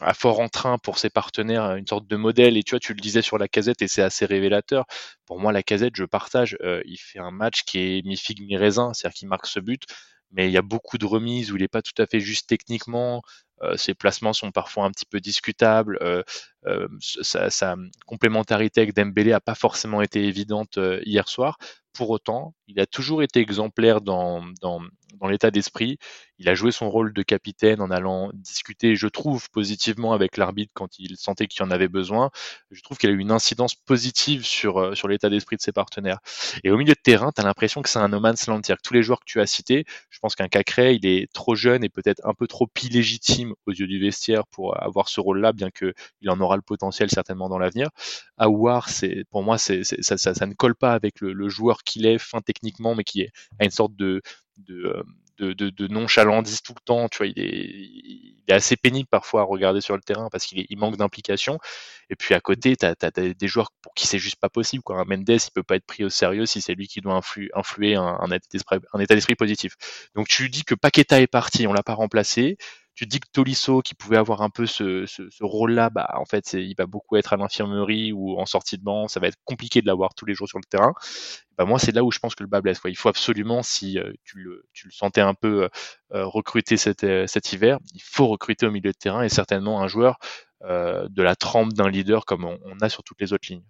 [0.00, 2.56] à fort entrain pour ses partenaires, une sorte de modèle.
[2.56, 4.84] Et tu vois, tu le disais sur la casette et c'est assez révélateur.
[5.26, 6.56] Pour moi, la casette, je partage.
[6.84, 9.84] il fait un match qui est mi-figue, mi-raisin, c'est-à-dire qu'il marque ce but
[10.32, 12.48] mais il y a beaucoup de remises où il n'est pas tout à fait juste
[12.48, 13.22] techniquement.
[13.62, 15.98] Euh, ses placements sont parfois un petit peu discutables.
[16.02, 16.22] Euh,
[16.66, 21.58] euh, sa, complémentarité avec Dembélé n'a pas forcément été évidente hier soir.
[21.92, 24.80] Pour autant, il a toujours été exemplaire dans, dans,
[25.20, 25.98] dans l'état d'esprit.
[26.38, 30.72] Il a joué son rôle de capitaine en allant discuter, je trouve, positivement avec l'arbitre
[30.74, 32.30] quand il sentait qu'il en avait besoin.
[32.70, 35.72] Je trouve qu'il a eu une incidence positive sur, euh, sur l'état d'esprit de ses
[35.72, 36.18] partenaires.
[36.64, 38.62] Et au milieu de terrain, tu as l'impression que c'est un no man's land.
[38.62, 41.54] Que tous les joueurs que tu as cités, je pense qu'un Cacré, il est trop
[41.54, 45.52] jeune et peut-être un peu trop illégitime aux yeux du vestiaire pour avoir ce rôle-là,
[45.52, 47.88] bien qu'il en aura le potentiel certainement dans l'avenir.
[48.38, 52.06] Aouar, c'est, pour moi, c'est, ça, ça, ça, ne colle pas avec le, joueur qu'il
[52.06, 54.22] est, fin techniquement, mais qui est, a une sorte de,
[54.58, 55.02] de, euh,
[55.38, 57.08] de, tout le temps.
[57.08, 57.38] Tu vois, il
[58.48, 61.58] est, assez pénible parfois à regarder sur le terrain parce qu'il il manque d'implication.
[62.10, 64.82] Et puis à côté, tu as, des joueurs pour qui c'est juste pas possible.
[64.88, 67.18] Un Mendes, il peut pas être pris au sérieux si c'est lui qui doit
[67.54, 69.74] influer un, un état d'esprit positif.
[70.14, 72.58] Donc tu dis que Paqueta est parti, on l'a pas remplacé
[72.94, 76.52] tu dis que Tolisso, qui pouvait avoir un peu ce, ce, rôle-là, bah, en fait,
[76.52, 79.08] il va beaucoup être à l'infirmerie ou en sortie de banc.
[79.08, 80.92] Ça va être compliqué de l'avoir tous les jours sur le terrain.
[81.56, 82.80] Bah, moi, c'est là où je pense que le bas blesse.
[82.80, 82.90] Quoi.
[82.90, 85.68] Il faut absolument, si euh, tu, le, tu, le, sentais un peu euh,
[86.14, 89.88] euh recruter cet, cet, hiver, il faut recruter au milieu de terrain et certainement un
[89.88, 90.18] joueur
[90.64, 93.64] de la trempe d'un leader comme on a sur toutes les autres lignes.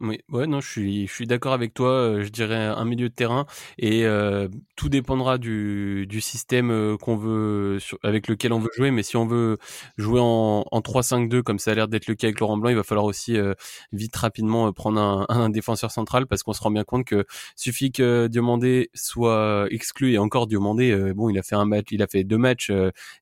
[0.00, 1.90] Oui, ouais, non, je suis, je suis d'accord avec toi.
[1.90, 3.46] Euh, je dirais un milieu de terrain
[3.78, 8.70] et euh, tout dépendra du, du système euh, qu'on veut, sur, avec lequel on veut
[8.76, 8.90] jouer.
[8.90, 9.56] Mais si on veut
[9.96, 12.76] jouer en, en 3-5-2 comme ça a l'air d'être le cas avec Laurent Blanc, il
[12.76, 13.54] va falloir aussi euh,
[13.92, 17.92] vite rapidement prendre un, un, défenseur central parce qu'on se rend bien compte que suffit
[17.92, 22.08] que Diomandé soit exclu et encore Diomandé, bon, il a fait un match, il a
[22.08, 22.72] fait deux matchs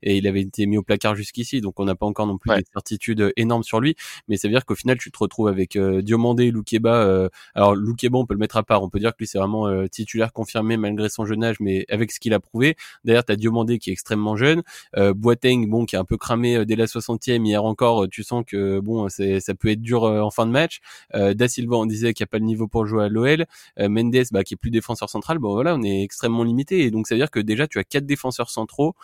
[0.03, 2.51] et il avait été mis au placard jusqu'ici, donc on n'a pas encore non plus
[2.51, 2.59] ouais.
[2.59, 3.97] des certitudes énormes sur lui.
[4.29, 6.95] Mais ça veut dire qu'au final, tu te retrouves avec Diomandé, Loukeba.
[6.95, 8.83] Euh, on peut le mettre à part.
[8.83, 11.85] On peut dire que lui c'est vraiment euh, titulaire confirmé malgré son jeune âge, mais
[11.89, 12.77] avec ce qu'il a prouvé.
[13.05, 14.63] D'ailleurs, t'as Diomandé qui est extrêmement jeune,
[14.97, 17.45] euh, Boateng, bon, qui est un peu cramé dès la 60e.
[17.45, 20.81] Hier encore, tu sens que bon, ça peut être dur en fin de match.
[21.13, 23.47] da Silva, on disait qu'il n'y a pas le niveau pour jouer à l'OL.
[23.79, 25.39] Mendes, bah, qui est plus défenseur central.
[25.39, 26.81] Bon voilà, on est extrêmement limité.
[26.85, 28.95] Et donc ça veut dire que déjà tu as quatre défenseurs centraux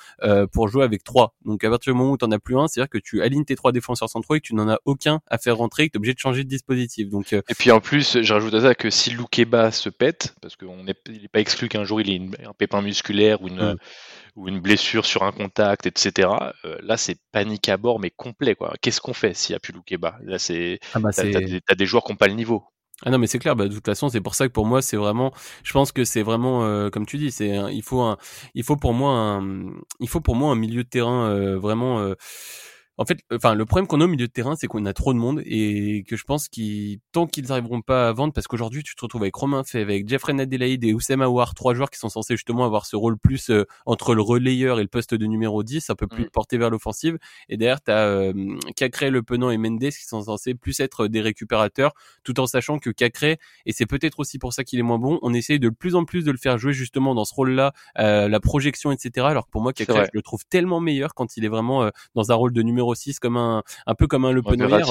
[0.52, 1.34] pour jouer avec trois.
[1.44, 3.44] Donc à partir du moment où tu en as plus un, c'est-à-dire que tu alignes
[3.44, 5.96] tes trois défenseurs centraux et que tu n'en as aucun à faire rentrer, que tu
[5.96, 7.08] es obligé de changer de dispositif.
[7.08, 10.56] Donc et puis en plus, je rajoute à ça que si Loukeba se pète, parce
[10.56, 13.76] qu'il n'est pas exclu qu'un jour il ait une, un pépin musculaire ou une, mm.
[14.36, 16.28] ou une blessure sur un contact, etc.
[16.64, 18.54] Euh, là, c'est panique à bord, mais complet.
[18.54, 18.74] quoi.
[18.82, 21.74] Qu'est-ce qu'on fait s'il n'y a plus Loukeba Là, c'est ah bah t'as, des, t'as
[21.74, 22.64] des joueurs qui n'ont pas le niveau.
[23.06, 24.82] Ah non mais c'est clair, bah, de toute façon c'est pour ça que pour moi
[24.82, 25.32] c'est vraiment,
[25.62, 28.18] je pense que c'est vraiment euh, comme tu dis, c'est il faut un,
[28.54, 32.12] il faut pour moi un, il faut pour moi un milieu de terrain euh, vraiment
[32.98, 35.12] en fait, enfin, le problème qu'on a au milieu de terrain, c'est qu'on a trop
[35.12, 38.82] de monde et que je pense qu'ils, tant qu'ils n'arriveront pas à vendre, parce qu'aujourd'hui,
[38.82, 41.98] tu te retrouves avec Romain Fay, avec Jeffrey Nadelaide et Oussem Aouar, trois joueurs qui
[41.98, 45.26] sont censés justement avoir ce rôle plus euh, entre le relayeur et le poste de
[45.26, 46.30] numéro 10, un peu plus mmh.
[46.30, 47.18] porté vers l'offensive.
[47.48, 51.06] Et derrière, tu as euh, Cacré, Le Penant et Mendes qui sont censés plus être
[51.06, 51.92] des récupérateurs,
[52.24, 55.20] tout en sachant que Cacré, et c'est peut-être aussi pour ça qu'il est moins bon,
[55.22, 58.28] on essaye de plus en plus de le faire jouer justement dans ce rôle-là, euh,
[58.28, 59.26] la projection, etc.
[59.28, 61.90] Alors que pour moi, Cacré, je le trouve tellement meilleur quand il est vraiment euh,
[62.16, 64.42] dans un rôle de numéro 6 comme un un peu comme un Le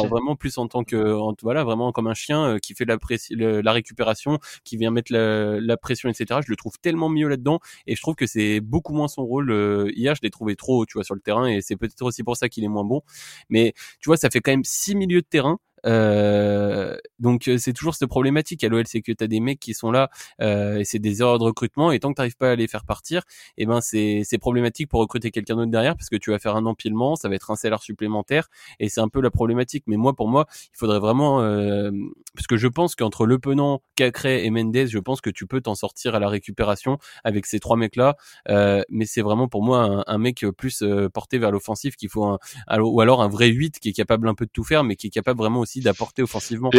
[0.08, 2.98] vraiment plus en tant que en, voilà vraiment comme un chien euh, qui fait la,
[3.32, 6.40] le, la récupération, qui vient mettre la, la, pression, etc.
[6.46, 9.52] Je le trouve tellement mieux là-dedans et je trouve que c'est beaucoup moins son rôle.
[9.52, 12.24] Euh, hier, je l'ai trouvé trop, tu vois, sur le terrain et c'est peut-être aussi
[12.24, 13.02] pour ça qu'il est moins bon.
[13.50, 15.60] Mais tu vois, ça fait quand même six milieux de terrain
[17.20, 19.92] donc c'est toujours cette problématique à l'OL, c'est que tu as des mecs qui sont
[19.92, 22.68] là et c'est des erreurs de recrutement et tant que tu n'arrives pas à les
[22.68, 23.24] faire partir,
[23.58, 26.56] et eh ben c'est problématique pour recruter quelqu'un d'autre derrière parce que tu vas faire
[26.56, 29.84] un empilement, ça va être un salaire supplémentaire et c'est un peu la problématique.
[29.88, 31.40] Mais moi, pour moi, il faudrait vraiment
[32.36, 35.62] parce que je pense qu'entre Le Penant, Cacré et Mendes, je pense que tu peux
[35.62, 38.16] t'en sortir à la récupération avec ces trois mecs là.
[38.90, 42.40] mais c'est vraiment pour moi un, mec plus porté vers l'offensif qu'il faut un,
[42.80, 45.08] ou alors un vrai 8 qui est capable un peu de tout faire mais qui
[45.08, 46.70] est capable vraiment aussi d'apporter offensivement.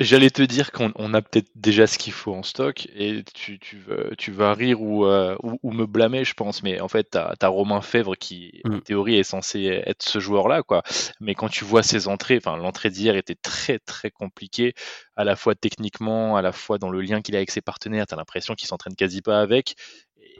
[0.00, 3.82] J'allais te dire qu'on a peut-être déjà ce qu'il faut en stock et tu, tu,
[4.18, 7.48] tu vas rire euh, ou, ou, me blâmer, je pense, mais en fait, tu as,
[7.48, 8.82] Romain Fèvre qui, en mm.
[8.82, 10.82] théorie, est censé être ce joueur-là, quoi.
[11.20, 14.74] Mais quand tu vois ses entrées, enfin, l'entrée d'hier était très, très compliquée,
[15.16, 18.06] à la fois techniquement, à la fois dans le lien qu'il a avec ses partenaires,
[18.06, 19.74] tu as l'impression qu'il s'entraîne quasi pas avec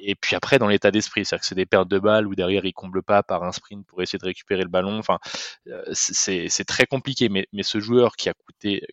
[0.03, 2.65] et puis après dans l'état d'esprit, c'est-à-dire que c'est des pertes de balles où derrière
[2.65, 4.99] il comble pas par un sprint pour essayer de récupérer le ballon.
[4.99, 5.19] Enfin,
[5.69, 7.29] euh, c'est très compliqué.
[7.29, 8.87] Mais, mais ce joueur qui a coûté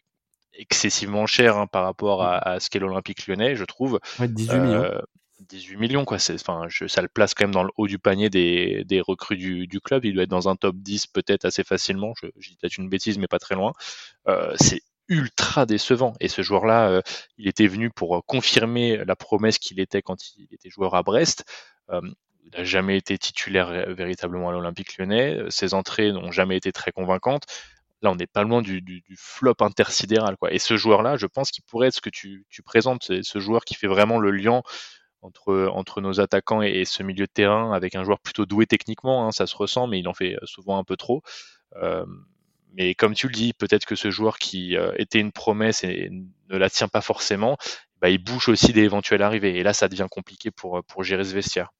[0.54, 4.00] excessivement cher hein, par rapport à, ce qu'est l'Olympique Lyonnais, je trouve.
[4.20, 5.02] 18 millions.
[5.39, 6.17] 18 euh, millions, quoi.
[6.17, 9.38] Enfin, je, ça le place quand même dans le haut du panier des, des recrues
[9.38, 10.06] du, du, club.
[10.06, 12.13] Il doit être dans un top 10 peut-être assez facilement.
[12.22, 13.74] Je, je dis peut-être une bêtise, mais pas très loin.
[14.28, 16.13] Euh, c'est ultra décevant.
[16.20, 17.02] Et ce joueur-là, euh,
[17.38, 21.04] il était venu pour euh, confirmer la promesse qu'il était quand il était joueur à
[21.04, 21.46] Brest.
[21.89, 22.02] Euh,
[22.43, 25.38] il n'a jamais été titulaire véritablement à l'Olympique lyonnais.
[25.50, 27.43] Ses entrées n'ont jamais été très convaincantes.
[28.02, 30.38] Là, on n'est pas loin du, flop intersidéral.
[30.38, 30.54] Quoi.
[30.54, 33.74] Et ce joueur-là, je pense qu'il pourrait être ce que tu, présentes, ce joueur qui
[33.74, 34.62] fait vraiment le lien
[35.22, 39.28] entre, entre nos attaquants et, ce milieu de terrain avec un joueur plutôt doué techniquement.
[39.28, 41.24] Hein, ça se ressent, mais il en fait souvent un peu trop.
[42.74, 46.10] Mais comme tu le dis, peut-être que ce joueur qui euh, était une promesse et
[46.12, 47.58] ne la tient pas forcément,
[48.02, 49.58] bah, il bouge aussi des éventuelles arrivées.
[49.58, 51.72] Et là, ça devient compliqué pour, pour gérer ce vestiaire.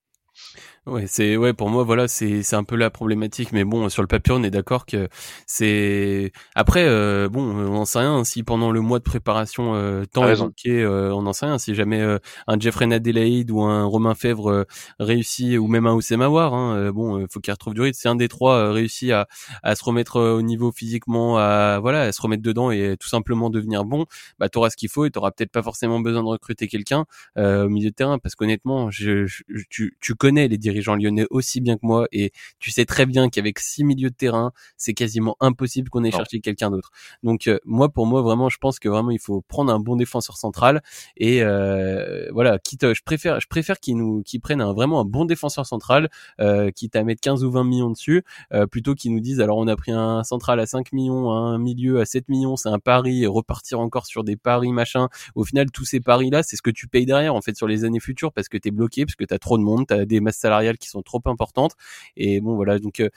[0.88, 4.02] Ouais, c'est ouais pour moi voilà c'est c'est un peu la problématique mais bon sur
[4.02, 5.10] le papier on est d'accord que
[5.46, 10.06] c'est après euh, bon on n'en sait rien si pendant le mois de préparation euh,
[10.06, 13.84] tant évoqué euh, on n'en sait rien si jamais euh, un Jeffrey Adelaide ou un
[13.84, 14.66] Romain Fèvre
[14.98, 17.98] réussit ou même un Oussema War hein, bon faut qu'il retrouve du rythme.
[18.00, 19.28] C'est un des trois réussit à
[19.64, 23.50] à se remettre au niveau physiquement à voilà à se remettre dedans et tout simplement
[23.50, 24.06] devenir bon
[24.40, 27.04] bah t'auras ce qu'il faut et t'auras peut-être pas forcément besoin de recruter quelqu'un
[27.36, 28.20] au milieu de terrain.
[28.20, 32.32] Parce qu'honnêtement je, je, tu tu connais les dirigeants lyonnais aussi bien que moi et
[32.60, 36.40] tu sais très bien qu'avec six milieux de terrain, c'est quasiment impossible qu'on ait cherché
[36.40, 36.92] quelqu'un d'autre.
[37.24, 39.96] Donc euh, moi pour moi vraiment je pense que vraiment il faut prendre un bon
[39.96, 40.82] défenseur central
[41.16, 45.06] et euh, voilà, quitte je préfère je préfère qu'ils nous qu'ils prennent un, vraiment un
[45.06, 46.10] bon défenseur central
[46.40, 49.58] euh, quitte à mettre 15 ou 20 millions dessus euh, plutôt qu'ils nous disent alors
[49.58, 52.80] on a pris un central à 5 millions, un milieu à 7 millions, c'est un
[52.80, 55.10] pari et repartir encore sur des paris machin.
[55.36, 57.68] Au final tous ces paris là, c'est ce que tu payes derrière en fait sur
[57.68, 59.88] les années futures parce que tu es bloqué parce que tu as trop de monde,
[59.88, 61.74] tu as des masses salariales qui sont trop importantes.
[62.16, 63.10] Et bon, voilà, donc euh,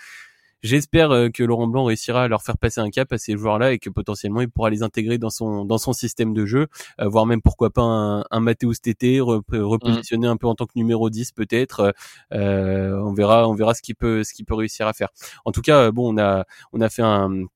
[0.62, 3.72] j'espère euh, que Laurent Blanc réussira à leur faire passer un cap à ces joueurs-là
[3.72, 6.66] et que potentiellement il pourra les intégrer dans son dans son système de jeu,
[7.00, 10.72] euh, voire même pourquoi pas un, un Mathéus TT repositionner un peu en tant que
[10.76, 11.94] numéro 10 peut-être.
[12.32, 15.08] on verra on verra ce qu'il peut ce qu'il peut réussir à faire.
[15.44, 17.46] En tout cas, bon, on a on a fait un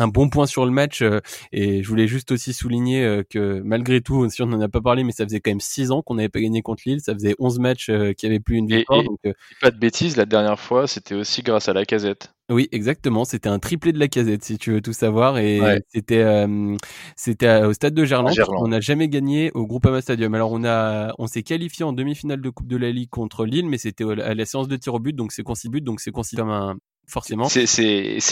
[0.00, 1.20] un bon point sur le match euh,
[1.52, 4.80] et je voulais juste aussi souligner euh, que malgré tout, si on n'en a pas
[4.80, 7.14] parlé, mais ça faisait quand même 6 ans qu'on n'avait pas gagné contre Lille, ça
[7.14, 9.02] faisait 11 matchs euh, qui avait plus une victoire.
[9.04, 9.20] donc,
[9.60, 12.32] pas de bêtises, la dernière fois c'était aussi grâce à la casette.
[12.52, 13.24] Oui, exactement.
[13.24, 15.38] C'était un triplé de la casette, si tu veux tout savoir.
[15.38, 16.46] Et c'était
[17.14, 18.34] c'était au stade de Gerland.
[18.58, 20.34] On n'a jamais gagné au Groupama Stadium.
[20.34, 23.66] Alors on a on s'est qualifié en demi-finale de Coupe de la Ligue contre Lille,
[23.66, 26.10] mais c'était à la séance de tir au but, donc c'est considéré but, donc c'est
[26.10, 26.76] considéré comme un,
[27.10, 27.48] forcément.
[27.48, 27.66] C'est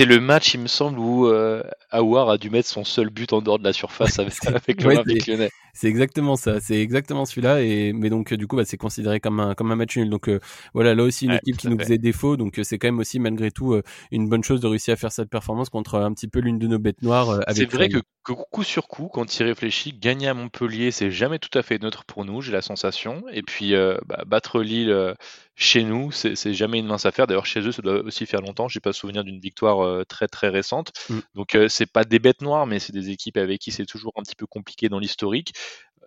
[0.05, 3.43] le match, il me semble, où euh, Aouar a dû mettre son seul but en
[3.43, 5.51] dehors de la surface avec, avec Lyonnais.
[5.79, 7.63] C'est exactement ça, c'est exactement celui-là.
[7.63, 10.11] Et mais donc du coup, bah, c'est considéré comme un comme un match nul.
[10.11, 10.41] Donc euh,
[10.75, 12.37] voilà, là aussi une équipe qui nous faisait défaut.
[12.37, 14.97] Donc euh, c'est quand même aussi malgré tout euh, une bonne chose de réussir à
[14.97, 17.45] faire cette performance contre un petit peu l'une de nos bêtes noires.
[17.55, 21.57] c'est vrai que, coup sur coup, quand il réfléchit, gagner à Montpellier, c'est jamais tout
[21.57, 22.41] à fait neutre pour nous.
[22.41, 23.23] J'ai la sensation.
[23.31, 23.73] Et puis
[24.05, 25.15] bah, battre Lille
[25.55, 27.29] chez nous, c'est jamais une mince affaire.
[27.29, 28.67] D'ailleurs, chez eux, ça doit aussi faire longtemps.
[28.67, 30.91] J'ai pas souvenir d'une victoire très très récente.
[31.09, 31.19] Mm.
[31.37, 34.23] Donc, c'est pas des bêtes noires, mais c'est des équipes avec qui c'est toujours un
[34.23, 35.53] petit peu compliqué dans l'historique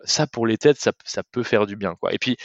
[0.04, 1.94] ça pour les têtes, ça, peut faire du bien.
[1.94, 2.12] Quoi.
[2.12, 2.36] Et puis,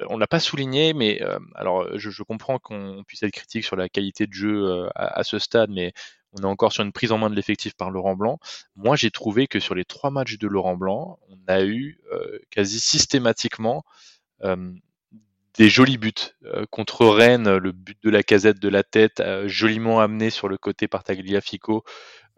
[0.00, 3.76] euh, on l'a pas souligné, mais euh, alors je, comprends qu'on puisse être critique sur
[3.76, 5.92] la qualité de jeu euh, à, ce stade, mais
[6.32, 8.38] on est encore sur une prise en main de l'effectif par Laurent Blanc.
[8.74, 11.98] Moi, j'ai trouvé que sur les trois matchs de Laurent Blanc, on a eu
[12.50, 13.84] quasi systématiquement
[14.42, 16.12] des jolis buts.
[16.70, 20.88] contre Rennes, le but de la casette de la tête, joliment amené sur le côté
[20.88, 21.84] par Tagliafico.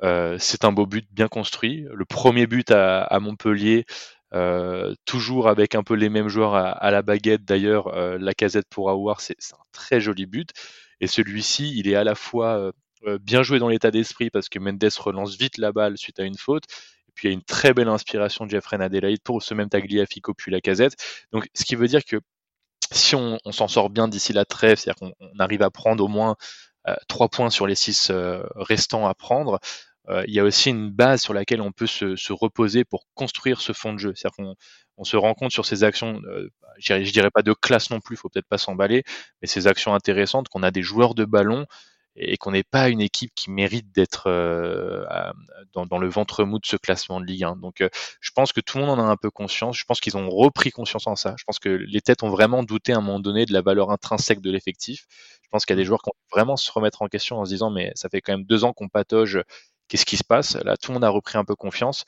[0.00, 1.84] c'est un beau but bien construit.
[1.92, 3.84] Le premier but à Montpellier,
[4.34, 7.44] euh, toujours avec un peu les mêmes joueurs à, la baguette.
[7.44, 10.50] D'ailleurs, euh, la casette pour Aouar, c'est un très joli but.
[11.00, 12.72] Et celui-ci, il est à la fois
[13.06, 16.24] euh, bien joué dans l'état d'esprit parce que Mendes relance vite la balle suite à
[16.24, 16.64] une faute.
[17.08, 19.68] Et puis il y a une très belle inspiration de Jeffrey Adelaide pour ce même
[19.68, 20.96] Tagliafico puis la casette.
[21.32, 22.16] Donc ce qui veut dire que
[22.92, 26.36] si on, s'en sort bien d'ici la trêve, c'est-à-dire qu'on arrive à prendre au moins
[27.06, 28.10] trois points sur les six
[28.56, 29.60] restants à prendre,
[30.26, 33.72] il y a aussi une base sur laquelle on peut se, reposer pour construire ce
[33.72, 34.12] fond de jeu.
[34.14, 34.54] C'est-à-dire qu'on
[34.98, 38.16] on se rend compte sur ces actions, euh, je, dirais, pas de classe non plus,
[38.16, 39.04] faut peut-être pas s'emballer,
[39.40, 41.66] mais ces actions intéressantes, qu'on a des joueurs de ballon
[42.20, 45.04] et qu'on n'est pas une équipe qui mérite d'être euh,
[45.72, 47.56] dans, le ventre mou de ce classement de Ligue 1.
[47.56, 47.76] Donc
[48.20, 50.28] je pense que tout le monde en a un peu conscience, je pense qu'ils ont
[50.28, 53.20] repris conscience en ça, je pense que les têtes ont vraiment douté à un moment
[53.20, 55.06] donné de la valeur intrinsèque de l'effectif.
[55.42, 57.44] Je pense qu'il y a des joueurs qui vont vraiment se remettre en question en
[57.44, 59.40] se disant mais ça fait quand même deux ans qu'on patauge
[59.88, 60.56] qu'est-ce qui se passe?
[60.64, 62.04] Là, tout le monde a repris un peu confiance.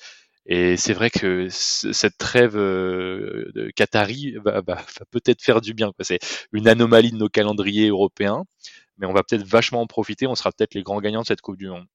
[0.46, 4.62] Et c'est vrai que cette trêve euh, de Qatari va,
[5.10, 5.92] peut-être faire du bien.
[6.00, 6.18] C'est
[6.52, 8.44] une anomalie de nos calendriers européens,
[8.98, 10.26] mais on va peut-être vachement en profiter.
[10.26, 11.86] On sera peut-être les grands gagnants de cette Coupe du Monde.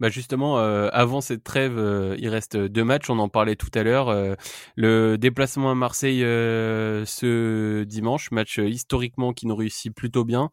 [0.00, 3.10] Bah justement, euh, avant cette trêve, euh, il reste deux matchs.
[3.10, 4.36] On en parlait tout à l'heure.
[4.76, 10.50] le déplacement à Marseille ce dimanche, match historiquement qui nous réussit plutôt bien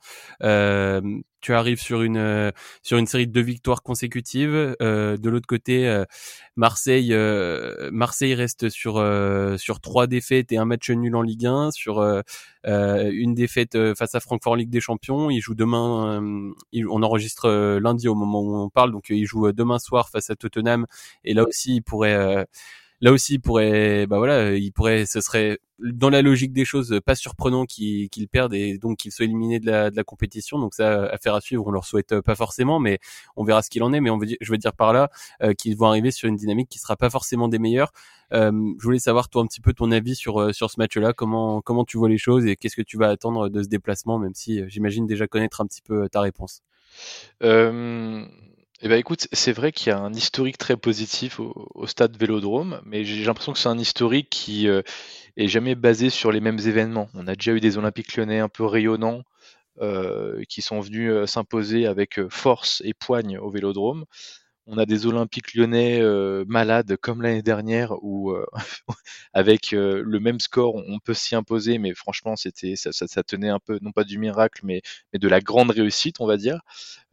[1.42, 2.52] tu arrives sur une euh,
[2.84, 4.76] sur une série de deux victoires consécutives.
[4.82, 6.06] Euh, de l'autre côté, euh,
[6.56, 7.14] Marseille
[7.92, 8.96] Marseille reste sur
[9.58, 12.02] sur trois défaites et un match nul en Ligue 1, sur
[12.66, 15.30] une défaite face à Francfort Ligue des Champions.
[15.30, 16.22] Il joue demain.
[16.74, 20.36] on enregistre lundi au moment où on parle, donc il joue demain soir face à
[20.36, 20.88] Tottenham.
[21.24, 22.48] Et là aussi, il pourrait
[23.02, 27.00] là aussi il pourrait bah voilà il pourrait ce serait dans la logique des choses
[27.06, 30.58] pas surprenant qu'ils perdent et donc qu'ils soient éliminés de la, compétition.
[30.60, 33.00] Donc ça affaire à suivre on leur souhaite pas forcément mais
[33.36, 34.02] on verra ce qu'il en est.
[34.02, 35.10] Mais on veut je veux dire par là
[35.44, 37.92] euh, qu'ils vont arriver sur une dynamique qui sera pas forcément des meilleures.
[38.34, 40.98] Euh, je voulais savoir toi un petit peu ton avis sur euh, sur ce match
[40.98, 43.68] là comment comment tu vois les choses et qu'est-ce que tu vas attendre de ce
[43.68, 46.62] déplacement même si j'imagine déjà connaître un petit peu ta réponse?
[47.44, 48.26] Euh
[48.82, 52.80] eh ben écoute, c'est vrai qu'il y a un historique très positif au, stade Vélodrome,
[52.86, 54.84] mais j'ai l'impression que c'est un historique qui euh,
[55.36, 57.10] est jamais basé sur les mêmes événements.
[57.16, 59.24] On a déjà eu des Olympiques lyonnais un peu rayonnants
[59.82, 64.06] euh, qui sont venus euh, s'imposer avec force et poigne au Vélodrome
[64.68, 68.46] on a des Olympiques lyonnais euh, malades comme l'année dernière où euh,
[69.34, 73.50] avec euh, le même score on peut s'y imposer mais franchement c'était ça, ça, tenait
[73.50, 74.82] un peu non pas du miracle mais,
[75.14, 76.60] mais de la grande réussite on va dire.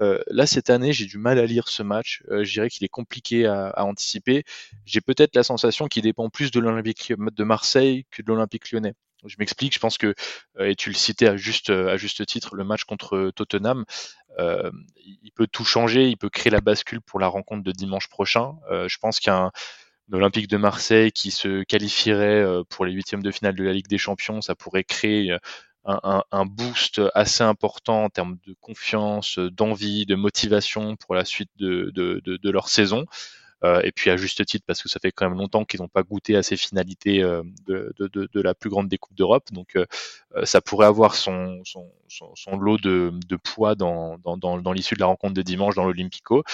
[0.01, 2.23] Là cette année j'ai du mal à lire ce match.
[2.29, 4.45] Je dirais qu'il est compliqué à, à anticiper.
[4.85, 8.95] J'ai peut-être la sensation qu'il dépend plus de l'Olympique de Marseille que de l'Olympique lyonnais.
[9.27, 10.15] Je m'explique, je pense que,
[10.59, 13.85] et tu le citais à juste, à juste titre, le match contre Tottenham,
[14.39, 14.71] euh,
[15.05, 18.55] il peut tout changer, il peut créer la bascule pour la rencontre de dimanche prochain.
[18.71, 19.51] Euh, je pense qu'un
[20.13, 23.89] Olympique de Marseille qui se qualifierait euh, pour les huitièmes de finale de la Ligue
[23.89, 25.37] des Champions, ça pourrait créer
[25.87, 32.51] un, boost assez important en termes de confiance, d'envie, de motivation pour la suite de
[32.51, 33.05] leur saison.
[33.65, 35.89] Euh, et puis à juste titre parce que ça fait quand même longtemps qu'ils n'ont
[35.89, 39.45] pas goûté à ces finalités euh, de, la plus grande découpe d'Europe.
[39.53, 39.87] Donc euh,
[40.45, 41.63] ça pourrait avoir son,
[42.59, 44.19] lot de, poids dans,
[44.75, 46.45] l'issue de la rencontre de dimanche dans l'Olympico.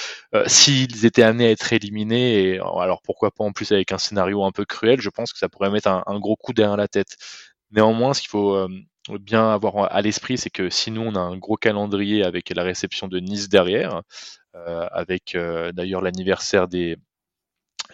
[0.47, 4.53] S'ils étaient amenés à être éliminés, alors pourquoi pas en plus avec un scénario un
[4.53, 7.17] peu cruel, je pense que ça pourrait mettre un, gros coup derrière la tête.
[7.73, 8.69] Néanmoins, ce qu'il faut
[9.09, 12.63] bien avoir à l'esprit, c'est que si nous on a un gros calendrier avec la
[12.63, 14.03] réception de Nice derrière,
[14.55, 16.97] avec euh, d'ailleurs l'anniversaire des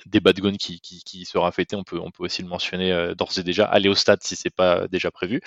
[0.05, 2.92] des Bad Guns qui, qui, qui, sera fêté, on peut, on peut aussi le mentionner
[2.92, 3.64] euh, d'ores et déjà.
[3.64, 5.40] Aller au stade si c'est pas déjà prévu.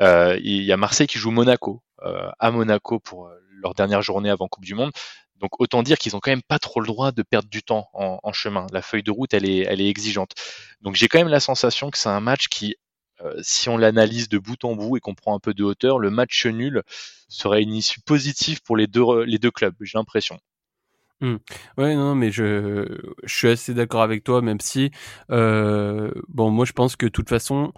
[0.00, 4.30] Euh, il y a Marseille qui joue Monaco euh, à Monaco pour leur dernière journée
[4.30, 4.92] avant Coupe du Monde.
[5.36, 7.88] Donc autant dire qu'ils ont quand même pas trop le droit de perdre du temps
[7.94, 8.66] en, en chemin.
[8.72, 10.32] La feuille de route, elle est, elle est exigeante.
[10.80, 12.76] Donc j'ai quand même la sensation que c'est un match qui
[13.20, 15.98] euh, si on l'analyse de bout en bout et qu'on prend un peu de hauteur,
[15.98, 16.82] le match nul
[17.28, 20.38] serait une issue positive pour les deux, les deux clubs, j'ai l'impression.
[21.24, 21.36] Mmh.
[21.78, 22.84] Ouais, non, mais je,
[23.22, 24.90] je suis assez d'accord avec toi, même si,
[25.30, 27.72] euh, bon, moi je pense que de toute façon,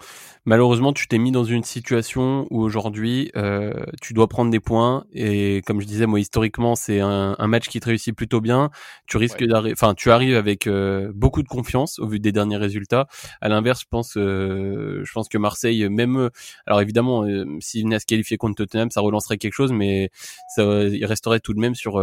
[0.47, 5.05] malheureusement, tu t'es mis dans une situation où aujourd'hui, euh, tu dois prendre des points
[5.13, 8.71] et comme je disais, moi historiquement, c'est un, un, match qui te réussit plutôt bien.
[9.07, 12.57] Tu risques d'arriver, enfin, tu arrives avec euh, beaucoup de confiance au vu des derniers
[12.57, 13.07] résultats.
[13.41, 16.31] À l'inverse, je pense, euh, je pense que Marseille, même,
[16.67, 20.11] alors évidemment, euh, s'il venait à se qualifier contre Tottenham, ça relancerait quelque chose, mais
[20.55, 22.01] ça, il resterait tout de même sur,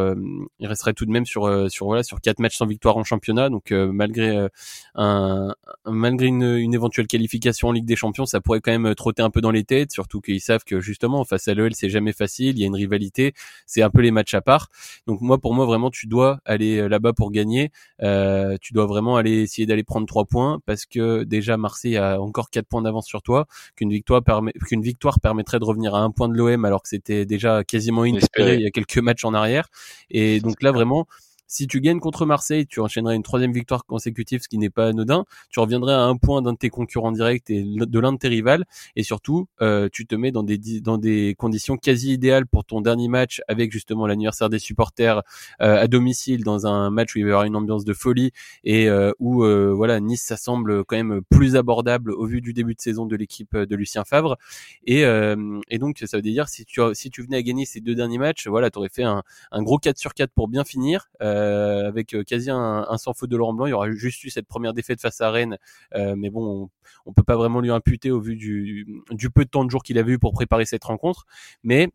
[0.60, 3.04] il resterait tout de même sur sur sur voilà sur quatre matchs sans victoire en
[3.04, 3.50] championnat.
[3.50, 4.48] Donc malgré
[4.96, 5.54] un
[5.86, 9.30] malgré une, une, éventuelle qualification en Ligue des Champions, ça pourrait quand même trotter un
[9.30, 12.58] peu dans les têtes, surtout qu'ils savent que justement face à l'OL c'est jamais facile,
[12.58, 13.34] il y a une rivalité,
[13.66, 14.70] c'est un peu les matchs à part.
[15.08, 19.42] Donc moi pour moi vraiment tu dois aller là-bas pour gagner, tu dois vraiment aller
[19.42, 23.22] essayer d'aller prendre trois points parce que déjà Marseille a encore quatre points d'avance sur
[23.22, 26.82] toi, qu'une victoire permet qu'une victoire permettrait de revenir à un point de l'OM alors
[26.84, 29.68] que c'était déjà quasiment inespéré il y a quelques matchs en arrière.
[30.10, 31.08] Et donc là vraiment
[31.54, 34.88] si tu gagnes contre Marseille, tu enchaînerais une troisième victoire consécutive, ce qui n'est pas
[34.88, 35.26] anodin.
[35.52, 38.28] Tu reviendrais à un point d'un de tes concurrents directs et de l'un de tes
[38.28, 38.66] rivales.
[38.96, 42.82] Et surtout, euh, tu te mets dans des, dans des conditions quasi idéales pour ton
[42.82, 45.22] dernier match avec justement l'anniversaire des supporters
[45.62, 48.32] euh, à domicile dans un match où il va y avoir une ambiance de folie
[48.64, 49.44] et euh, où
[49.76, 53.16] voilà Nice ça semble quand même plus abordable au vu du début de saison de
[53.16, 54.38] l'équipe de Lucien Favre.
[54.86, 57.94] Et, et donc ça veut dire si tu si tu venais à gagner ces deux
[57.94, 61.10] derniers matchs, voilà, tu aurais fait un, un gros 4 sur 4 pour bien finir.
[61.22, 61.43] Euh,
[61.88, 63.66] avec euh, quasi un, un, sans de Laurent Blanc.
[63.68, 65.58] Il y aura juste eu cette première défaite face à Rennes,
[65.96, 66.70] euh, mais bon, on,
[67.06, 69.84] on peut pas vraiment lui imputer au vu du, du peu de temps de jour
[69.84, 71.26] qu'il avait eu pour préparer cette rencontre.
[71.64, 71.90] Mais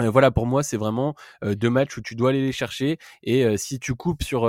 [0.00, 1.14] euh, voilà, pour moi, c'est vraiment
[1.44, 2.98] euh, deux matchs où tu dois aller les chercher.
[3.22, 4.42] Et euh, si tu coupes sur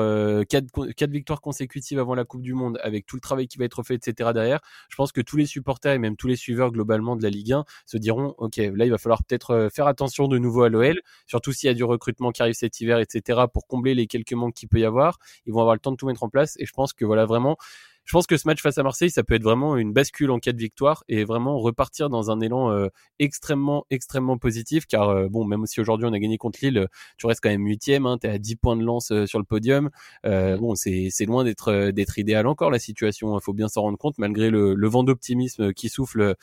[0.49, 3.65] quatre, quatre, victoires consécutives avant la Coupe du Monde, avec tout le travail qui va
[3.65, 4.31] être fait, etc.
[4.33, 7.29] derrière, je pense que tous les supporters et même tous les suiveurs globalement de la
[7.29, 10.69] Ligue 1 se diront, ok, là, il va falloir peut-être faire attention de nouveau à
[10.69, 13.41] l'OL, surtout s'il y a du recrutement qui arrive cet hiver, etc.
[13.53, 15.97] Pour combler les quelques manques qu'il peut y avoir, ils vont avoir le temps de
[15.97, 16.55] tout mettre en place.
[16.59, 17.57] Et je pense que voilà vraiment
[18.05, 20.37] je pense que ce match face à Marseille, ça peut être vraiment une bascule en
[20.39, 22.87] cas de victoire et vraiment repartir dans un élan euh,
[23.17, 24.85] extrêmement, extrêmement positif.
[24.85, 26.87] Car euh, bon, même si aujourd'hui on a gagné contre Lille,
[27.17, 28.05] tu restes quand même huitième.
[28.05, 29.89] Hein, tu es à 10 points de lance euh, sur le podium.
[30.23, 33.33] bon, c'est loin d'être d'être idéal encore la situation.
[33.33, 36.35] Il hein, faut bien s'en rendre compte malgré le, le vent d'optimisme qui souffle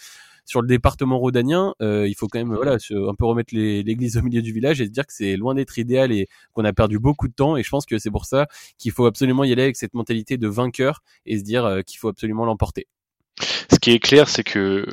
[0.45, 4.23] sur le département rhodanien, euh, il faut quand même voilà un peu remettre l'église au
[4.23, 6.99] milieu du village et se dire que c'est loin d'être idéal et qu'on a perdu
[6.99, 7.57] beaucoup de temps.
[7.57, 8.47] Et je pense que c'est pour ça
[8.79, 11.99] qu'il faut absolument y aller avec cette mentalité de vainqueur et se dire euh, qu'il
[11.99, 12.87] faut absolument l'emporter.
[13.71, 14.87] Ce qui est clair, c'est que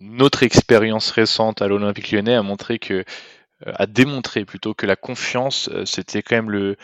[0.00, 3.04] notre expérience récente à l'Olympique lyonnais a montré que
[3.66, 6.76] euh, a démontré plutôt que la confiance, c'était quand même le,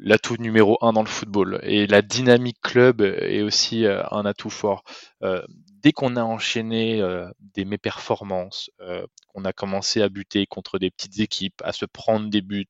[0.00, 1.60] l'atout numéro un dans le football.
[1.62, 4.84] Et la dynamique club est aussi un atout fort
[5.86, 10.90] dès qu'on a enchaîné euh, des méperformances, euh, qu'on a commencé à buter contre des
[10.90, 12.66] petites équipes, à se prendre des buts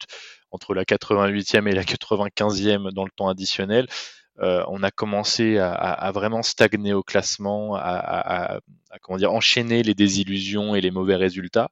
[0.51, 3.87] entre la 88e et la 95e dans le temps additionnel,
[4.41, 8.61] euh, on a commencé à, vraiment stagner au classement, à,
[9.01, 11.71] comment dire, enchaîner les désillusions et les mauvais résultats.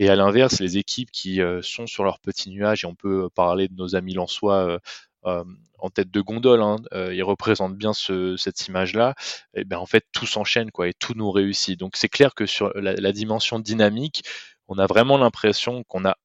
[0.00, 3.68] Et à l'inverse, les équipes qui sont sur leur petit nuage, et on peut parler
[3.68, 4.78] de nos amis lensois euh,
[5.22, 9.14] en tête de gondole, hein, il représente bien ce, cette image-là,
[9.54, 11.78] et ben en fait tout s'enchaîne quoi et tout nous réussit.
[11.78, 14.22] Donc c'est clair que sur la, dimension dynamique,
[14.68, 16.16] on a vraiment l'impression qu'on a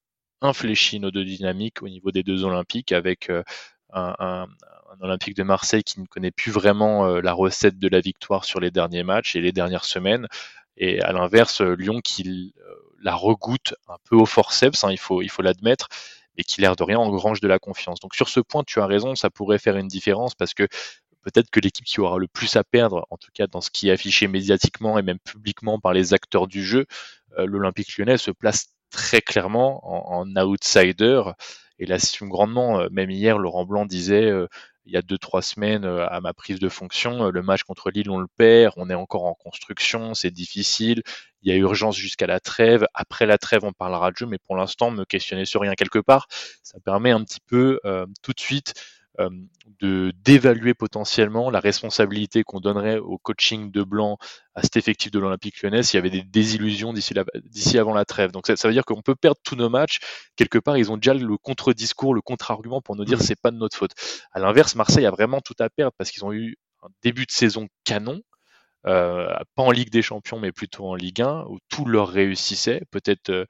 [0.41, 4.47] infléchi nos deux dynamiques au niveau des deux Olympiques avec un, un,
[5.01, 8.71] Olympique de Marseille qui ne connaît plus vraiment la recette de la victoire sur les
[8.71, 10.27] derniers matchs et les dernières semaines.
[10.77, 12.53] Et à l'inverse, Lyon qui
[13.01, 15.89] la regoute un peu au forceps, hein, il faut il faut l'admettre,
[16.37, 17.99] et qui, l'air de rien, engrange de la confiance.
[17.99, 20.67] Donc sur ce point, tu as raison, ça pourrait faire une différence parce que
[21.21, 23.89] peut-être que l'équipe qui aura le plus à perdre, en tout cas dans ce qui
[23.89, 26.85] est affiché médiatiquement et même publiquement par les acteurs du jeu,
[27.37, 29.81] euh, l'Olympique lyonnais se place très clairement
[30.11, 31.23] en, outsider
[31.79, 32.79] et l'assume grandement.
[32.79, 34.47] Euh, même hier, Laurent Blanc disait euh,
[34.85, 38.11] il y a deux trois semaines à ma prise de fonction, le match contre Lille
[38.11, 41.01] on le perd, on est encore en construction, c'est difficile,
[41.45, 42.87] il y a urgence jusqu'à la trêve.
[42.93, 45.99] Après la trêve, on parlera de jeu, mais pour l'instant, me questionner sur rien quelque
[45.99, 46.27] part,
[46.63, 49.04] ça permet un petit peu euh, tout de suite euh,
[49.79, 54.17] de d'évaluer potentiellement la responsabilité qu'on donnerait au coaching de Blanc
[54.53, 58.31] à cet effectif de l'Olympique lyonnais s'il y avait des désillusions d'ici avant la trêve.
[58.31, 59.99] Donc ça, ça veut dire qu'on peut perdre tous nos matchs.
[60.35, 63.21] Quelque part, ils ont déjà le contre-discours, le contre-argument pour nous dire mmh.
[63.21, 63.91] c'est pas de notre faute.
[64.31, 67.31] À l'inverse, Marseille a vraiment tout à perdre parce qu'ils ont eu un début de
[67.31, 68.34] saison canon euh,
[68.85, 73.29] pas en Ligue des Champions, mais plutôt en Ligue 1, où tout leur réussissait, peut-être
[73.29, 73.45] euh,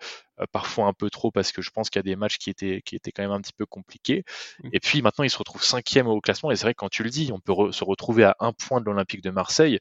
[0.51, 2.81] parfois un peu trop, parce que je pense qu'il y a des matchs qui étaient,
[2.85, 4.23] qui étaient quand même un petit peu compliqués.
[4.63, 4.69] Mmh.
[4.73, 7.03] Et puis maintenant, ils se retrouvent cinquième au classement, et c'est vrai que quand tu
[7.03, 9.79] le dis, on peut se retrouver à un point de l'Olympique de Marseille.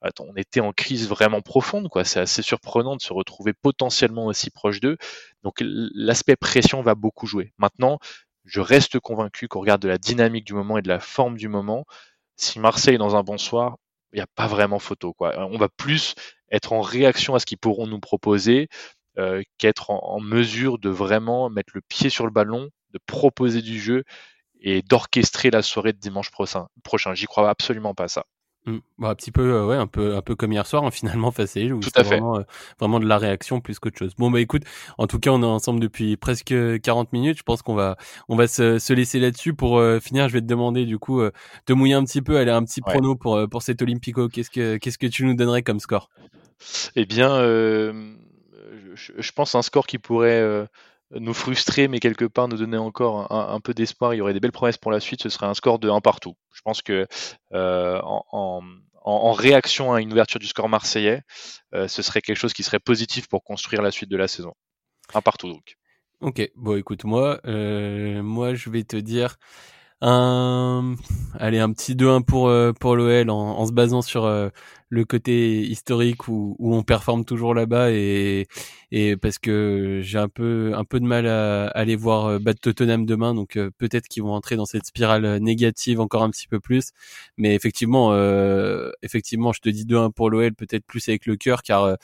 [0.00, 2.04] Attends, on était en crise vraiment profonde, quoi.
[2.04, 4.96] C'est assez surprenant de se retrouver potentiellement aussi proche d'eux.
[5.42, 7.52] Donc l'aspect pression va beaucoup jouer.
[7.58, 7.98] Maintenant,
[8.44, 11.48] je reste convaincu qu'on regarde de la dynamique du moment et de la forme du
[11.48, 11.84] moment.
[12.36, 13.76] Si Marseille est dans un bon soir,
[14.12, 15.12] il n'y a pas vraiment photo.
[15.12, 15.34] Quoi.
[15.50, 16.14] On va plus
[16.50, 18.68] être en réaction à ce qu'ils pourront nous proposer
[19.18, 23.80] euh, qu'être en, mesure de vraiment mettre le pied sur le ballon, de proposer du
[23.80, 24.04] jeu
[24.60, 26.68] et d'orchestrer la soirée de dimanche prochain.
[26.84, 27.14] prochain.
[27.14, 28.24] J'y crois absolument pas ça.
[28.68, 28.80] Mmh.
[28.98, 31.30] Bah, un petit peu, euh, ouais, un peu, un peu comme hier soir, hein, finalement,
[31.30, 32.10] face à où Tout à fait.
[32.10, 32.42] Vraiment, euh,
[32.78, 34.14] vraiment de la réaction plus qu'autre chose.
[34.18, 34.64] Bon, bah, écoute,
[34.98, 37.38] en tout cas, on est ensemble depuis presque 40 minutes.
[37.38, 37.96] Je pense qu'on va,
[38.28, 40.28] on va se, se laisser là-dessus pour euh, finir.
[40.28, 43.16] Je vais te demander, du coup, de mouiller un petit peu, aller un petit prono
[43.16, 44.28] pour, pour cet Olympico.
[44.28, 46.10] Qu'est-ce que, qu'est-ce que tu nous donnerais comme score?
[46.94, 47.92] Eh bien, je,
[48.94, 50.68] je, pense un score qui pourrait,
[51.12, 54.14] nous frustrer, mais quelque part nous donner encore un, peu d'espoir.
[54.14, 55.22] Il y aurait des belles promesses pour la suite.
[55.22, 56.34] Ce serait un score de 1 partout.
[56.52, 57.06] Je pense que
[57.52, 58.62] euh, en,
[59.04, 61.22] en, réaction à une ouverture du score marseillais,
[61.74, 64.52] euh, ce serait quelque chose qui serait positif pour construire la suite de la saison.
[65.14, 65.76] Un partout donc.
[66.20, 69.36] Ok, bon écoute moi, euh, moi je vais te dire
[70.00, 70.94] un,
[71.38, 74.48] allez, un petit 2-1 pour euh, pour l'OL en, en, se basant sur euh,
[74.90, 78.46] le côté historique où, où on performe toujours là-bas et
[78.92, 82.60] et parce que j'ai un peu un peu de mal à, aller voir euh, battre
[82.60, 86.60] Tottenham demain, donc peut-être qu'ils vont entrer dans cette spirale négative encore un petit peu
[86.60, 86.92] plus.
[87.36, 88.12] Mais effectivement,
[89.02, 91.96] effectivement, je te dis 2-1 pour l'OL, peut-être plus avec le cœur, car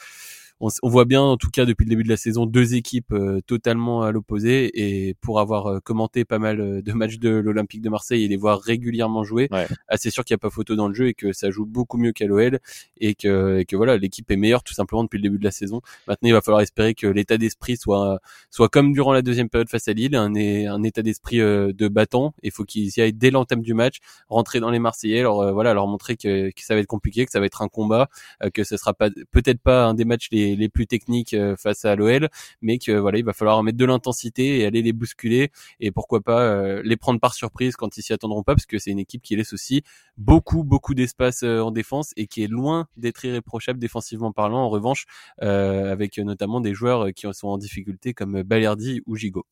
[0.61, 3.41] on, voit bien, en tout cas depuis le début de la saison, deux équipes euh,
[3.47, 4.71] totalement à l'opposé.
[4.75, 8.29] Et pour avoir euh, commenté pas mal euh, de matchs de l'Olympique de Marseille et
[8.29, 9.67] les voir régulièrement jouer, ouais.
[9.97, 11.99] c'est sûr qu'il n'y a pas photo dans le jeu et que ça joue beaucoup
[11.99, 12.61] mieux qu'à l'OL
[12.99, 15.51] et que, et que voilà, l'équipe est meilleure tout simplement depuis le début de la
[15.51, 15.81] saison.
[16.07, 19.69] Maintenant, il va falloir espérer que l'état d'esprit soit soit comme durant la deuxième période
[19.69, 22.35] face à Lille, un, un état d'esprit de battant.
[22.43, 23.99] Il faut qu'ils y aillent dès l'entame du match,
[24.29, 27.33] rentrer dans les Marseillais, leur voilà, leur montrer que, que, ça va être compliqué, que
[27.33, 28.09] ça va être un combat,
[28.53, 31.85] que ce sera pas peut-être pas un des matchs les les, plus techniques euh, face
[31.85, 32.29] à l'OL,
[32.63, 36.21] mais que voilà, il va falloir mettre de l'intensité et aller les bousculer et pourquoi
[36.21, 38.99] pas euh, les prendre par surprise quand ils s'y attendront pas, parce que c'est une
[38.99, 39.83] équipe qui laisse aussi
[40.17, 44.65] beaucoup beaucoup d'espace euh, en défense et qui est loin d'être irréprochable défensivement parlant.
[44.65, 45.07] En revanche,
[45.39, 49.47] avec notamment des joueurs qui sont en difficulté comme Balerdi ou Gigot.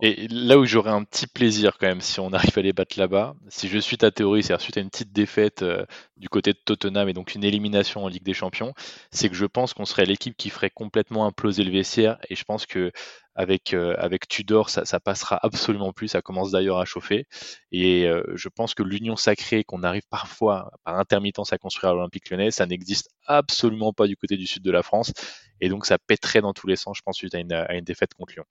[0.00, 2.98] Et là où j'aurais un petit plaisir quand même si on arrive à les battre
[2.98, 5.64] là-bas, si je suis ta théorie, c'est-à-dire suite à une petite défaite
[6.16, 8.72] du côté de Tottenham et donc une élimination en Ligue des Champions,
[9.10, 12.44] c'est que je pense qu'on serait l'équipe qui ferait complètement imploser le vestiaire et je
[12.44, 12.92] pense que
[13.34, 16.08] avec euh, avec Tudor ça, ça, passera absolument plus.
[16.08, 17.26] Ça commence d'ailleurs à chauffer.
[17.72, 21.94] Et euh, je pense que l'union sacrée qu'on arrive parfois par intermittence à construire à
[21.94, 25.12] l'Olympique Lyonnais ça n'existe absolument pas du côté du sud de la France.
[25.60, 27.84] Et donc ça pèterait dans tous les sens je pense suite à une, à une
[27.84, 28.44] défaite contre Lyon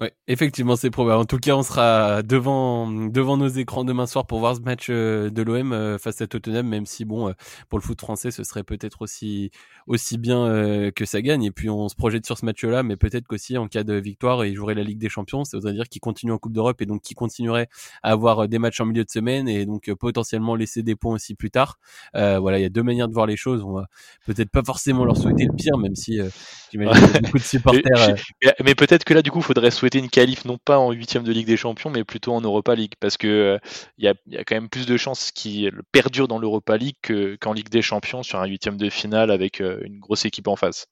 [0.00, 1.20] Ouais, effectivement, c'est probable.
[1.20, 4.86] En tout cas, on sera devant devant nos écrans demain soir pour voir ce match
[4.88, 7.32] euh, de l'OM euh, face à Tottenham, même si bon, euh,
[7.68, 9.50] pour le foot français, ce serait peut-être aussi
[9.86, 11.42] aussi bien que ça gagne.
[11.44, 14.46] Et puis on se projette sur ce match-là, mais peut-être qu'aussi en cas de victoire,
[14.46, 15.44] il jouerait la Ligue des Champions.
[15.44, 17.68] Ça voudrait dire qu'il continue en Coupe d'Europe et donc qu'il continuerait
[18.02, 21.34] à avoir des matchs en milieu de semaine et donc potentiellement laisser des points aussi
[21.34, 21.78] plus tard.
[22.14, 23.62] voilà, il y a deux manières de voir les choses.
[23.64, 23.86] On va
[24.24, 26.20] peut-être pas forcément leur souhaiter le pire, même si
[26.72, 28.14] j'imagine y a beaucoup de supporters.
[28.42, 31.24] mais, mais peut-être que là, du coup, faudrait souhaiter une qualif non pas en huitième
[31.24, 33.58] de Ligue des Champions, mais plutôt en Europa League, parce que
[33.98, 36.96] il euh, y, a, quand même plus de chances qu'il perdure dans l'Europa League
[37.40, 40.56] qu'en Ligue des Champions sur un huitième de finale avec euh, une grosse équipe en
[40.56, 40.86] face.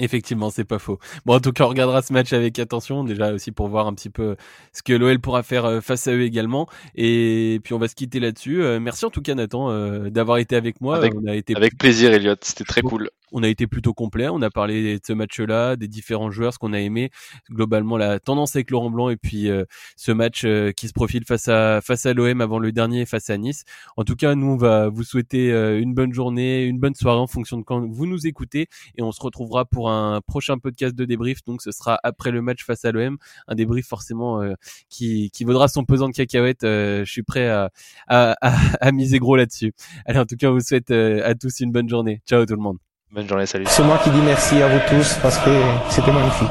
[0.00, 0.98] Effectivement, c'est pas faux.
[1.24, 3.94] Bon, en tout cas, on regardera ce match avec attention, déjà aussi pour voir un
[3.94, 4.34] petit peu
[4.72, 6.68] ce que l'OL pourra faire euh, face à eux également.
[6.96, 8.56] Et puis, on va se quitter là-dessus.
[8.80, 9.68] merci en tout cas, Nathan,
[10.08, 10.96] d'avoir été avec moi.
[10.96, 12.34] Avec, on a été avec plaisir, Elliot.
[12.40, 14.28] C'était très cool on a été plutôt complet.
[14.28, 17.10] On a parlé de ce match-là, des différents joueurs, ce qu'on a aimé,
[17.50, 19.64] globalement la tendance avec Laurent Blanc et puis euh,
[19.96, 23.30] ce match euh, qui se profile face à face à l'OM avant le dernier face
[23.30, 23.64] à Nice.
[23.96, 27.18] En tout cas, nous on va vous souhaiter euh, une bonne journée, une bonne soirée
[27.18, 30.94] en fonction de quand vous nous écoutez et on se retrouvera pour un prochain podcast
[30.94, 31.44] de débrief.
[31.44, 33.18] Donc ce sera après le match face à l'OM,
[33.48, 34.42] un débrief forcément
[34.88, 36.62] qui qui vaudra son pesant de cacahuètes.
[36.62, 37.70] je suis prêt à,
[38.06, 39.72] à, à, à miser gros là-dessus.
[40.06, 42.22] Allez, en tout cas, on vous souhaite à tous une bonne journée.
[42.26, 42.93] Ciao tout le monde.
[43.14, 43.64] Bonne journée, salut.
[43.68, 45.50] C'est moi qui dis merci à vous tous parce que
[45.88, 46.50] c'était magnifique.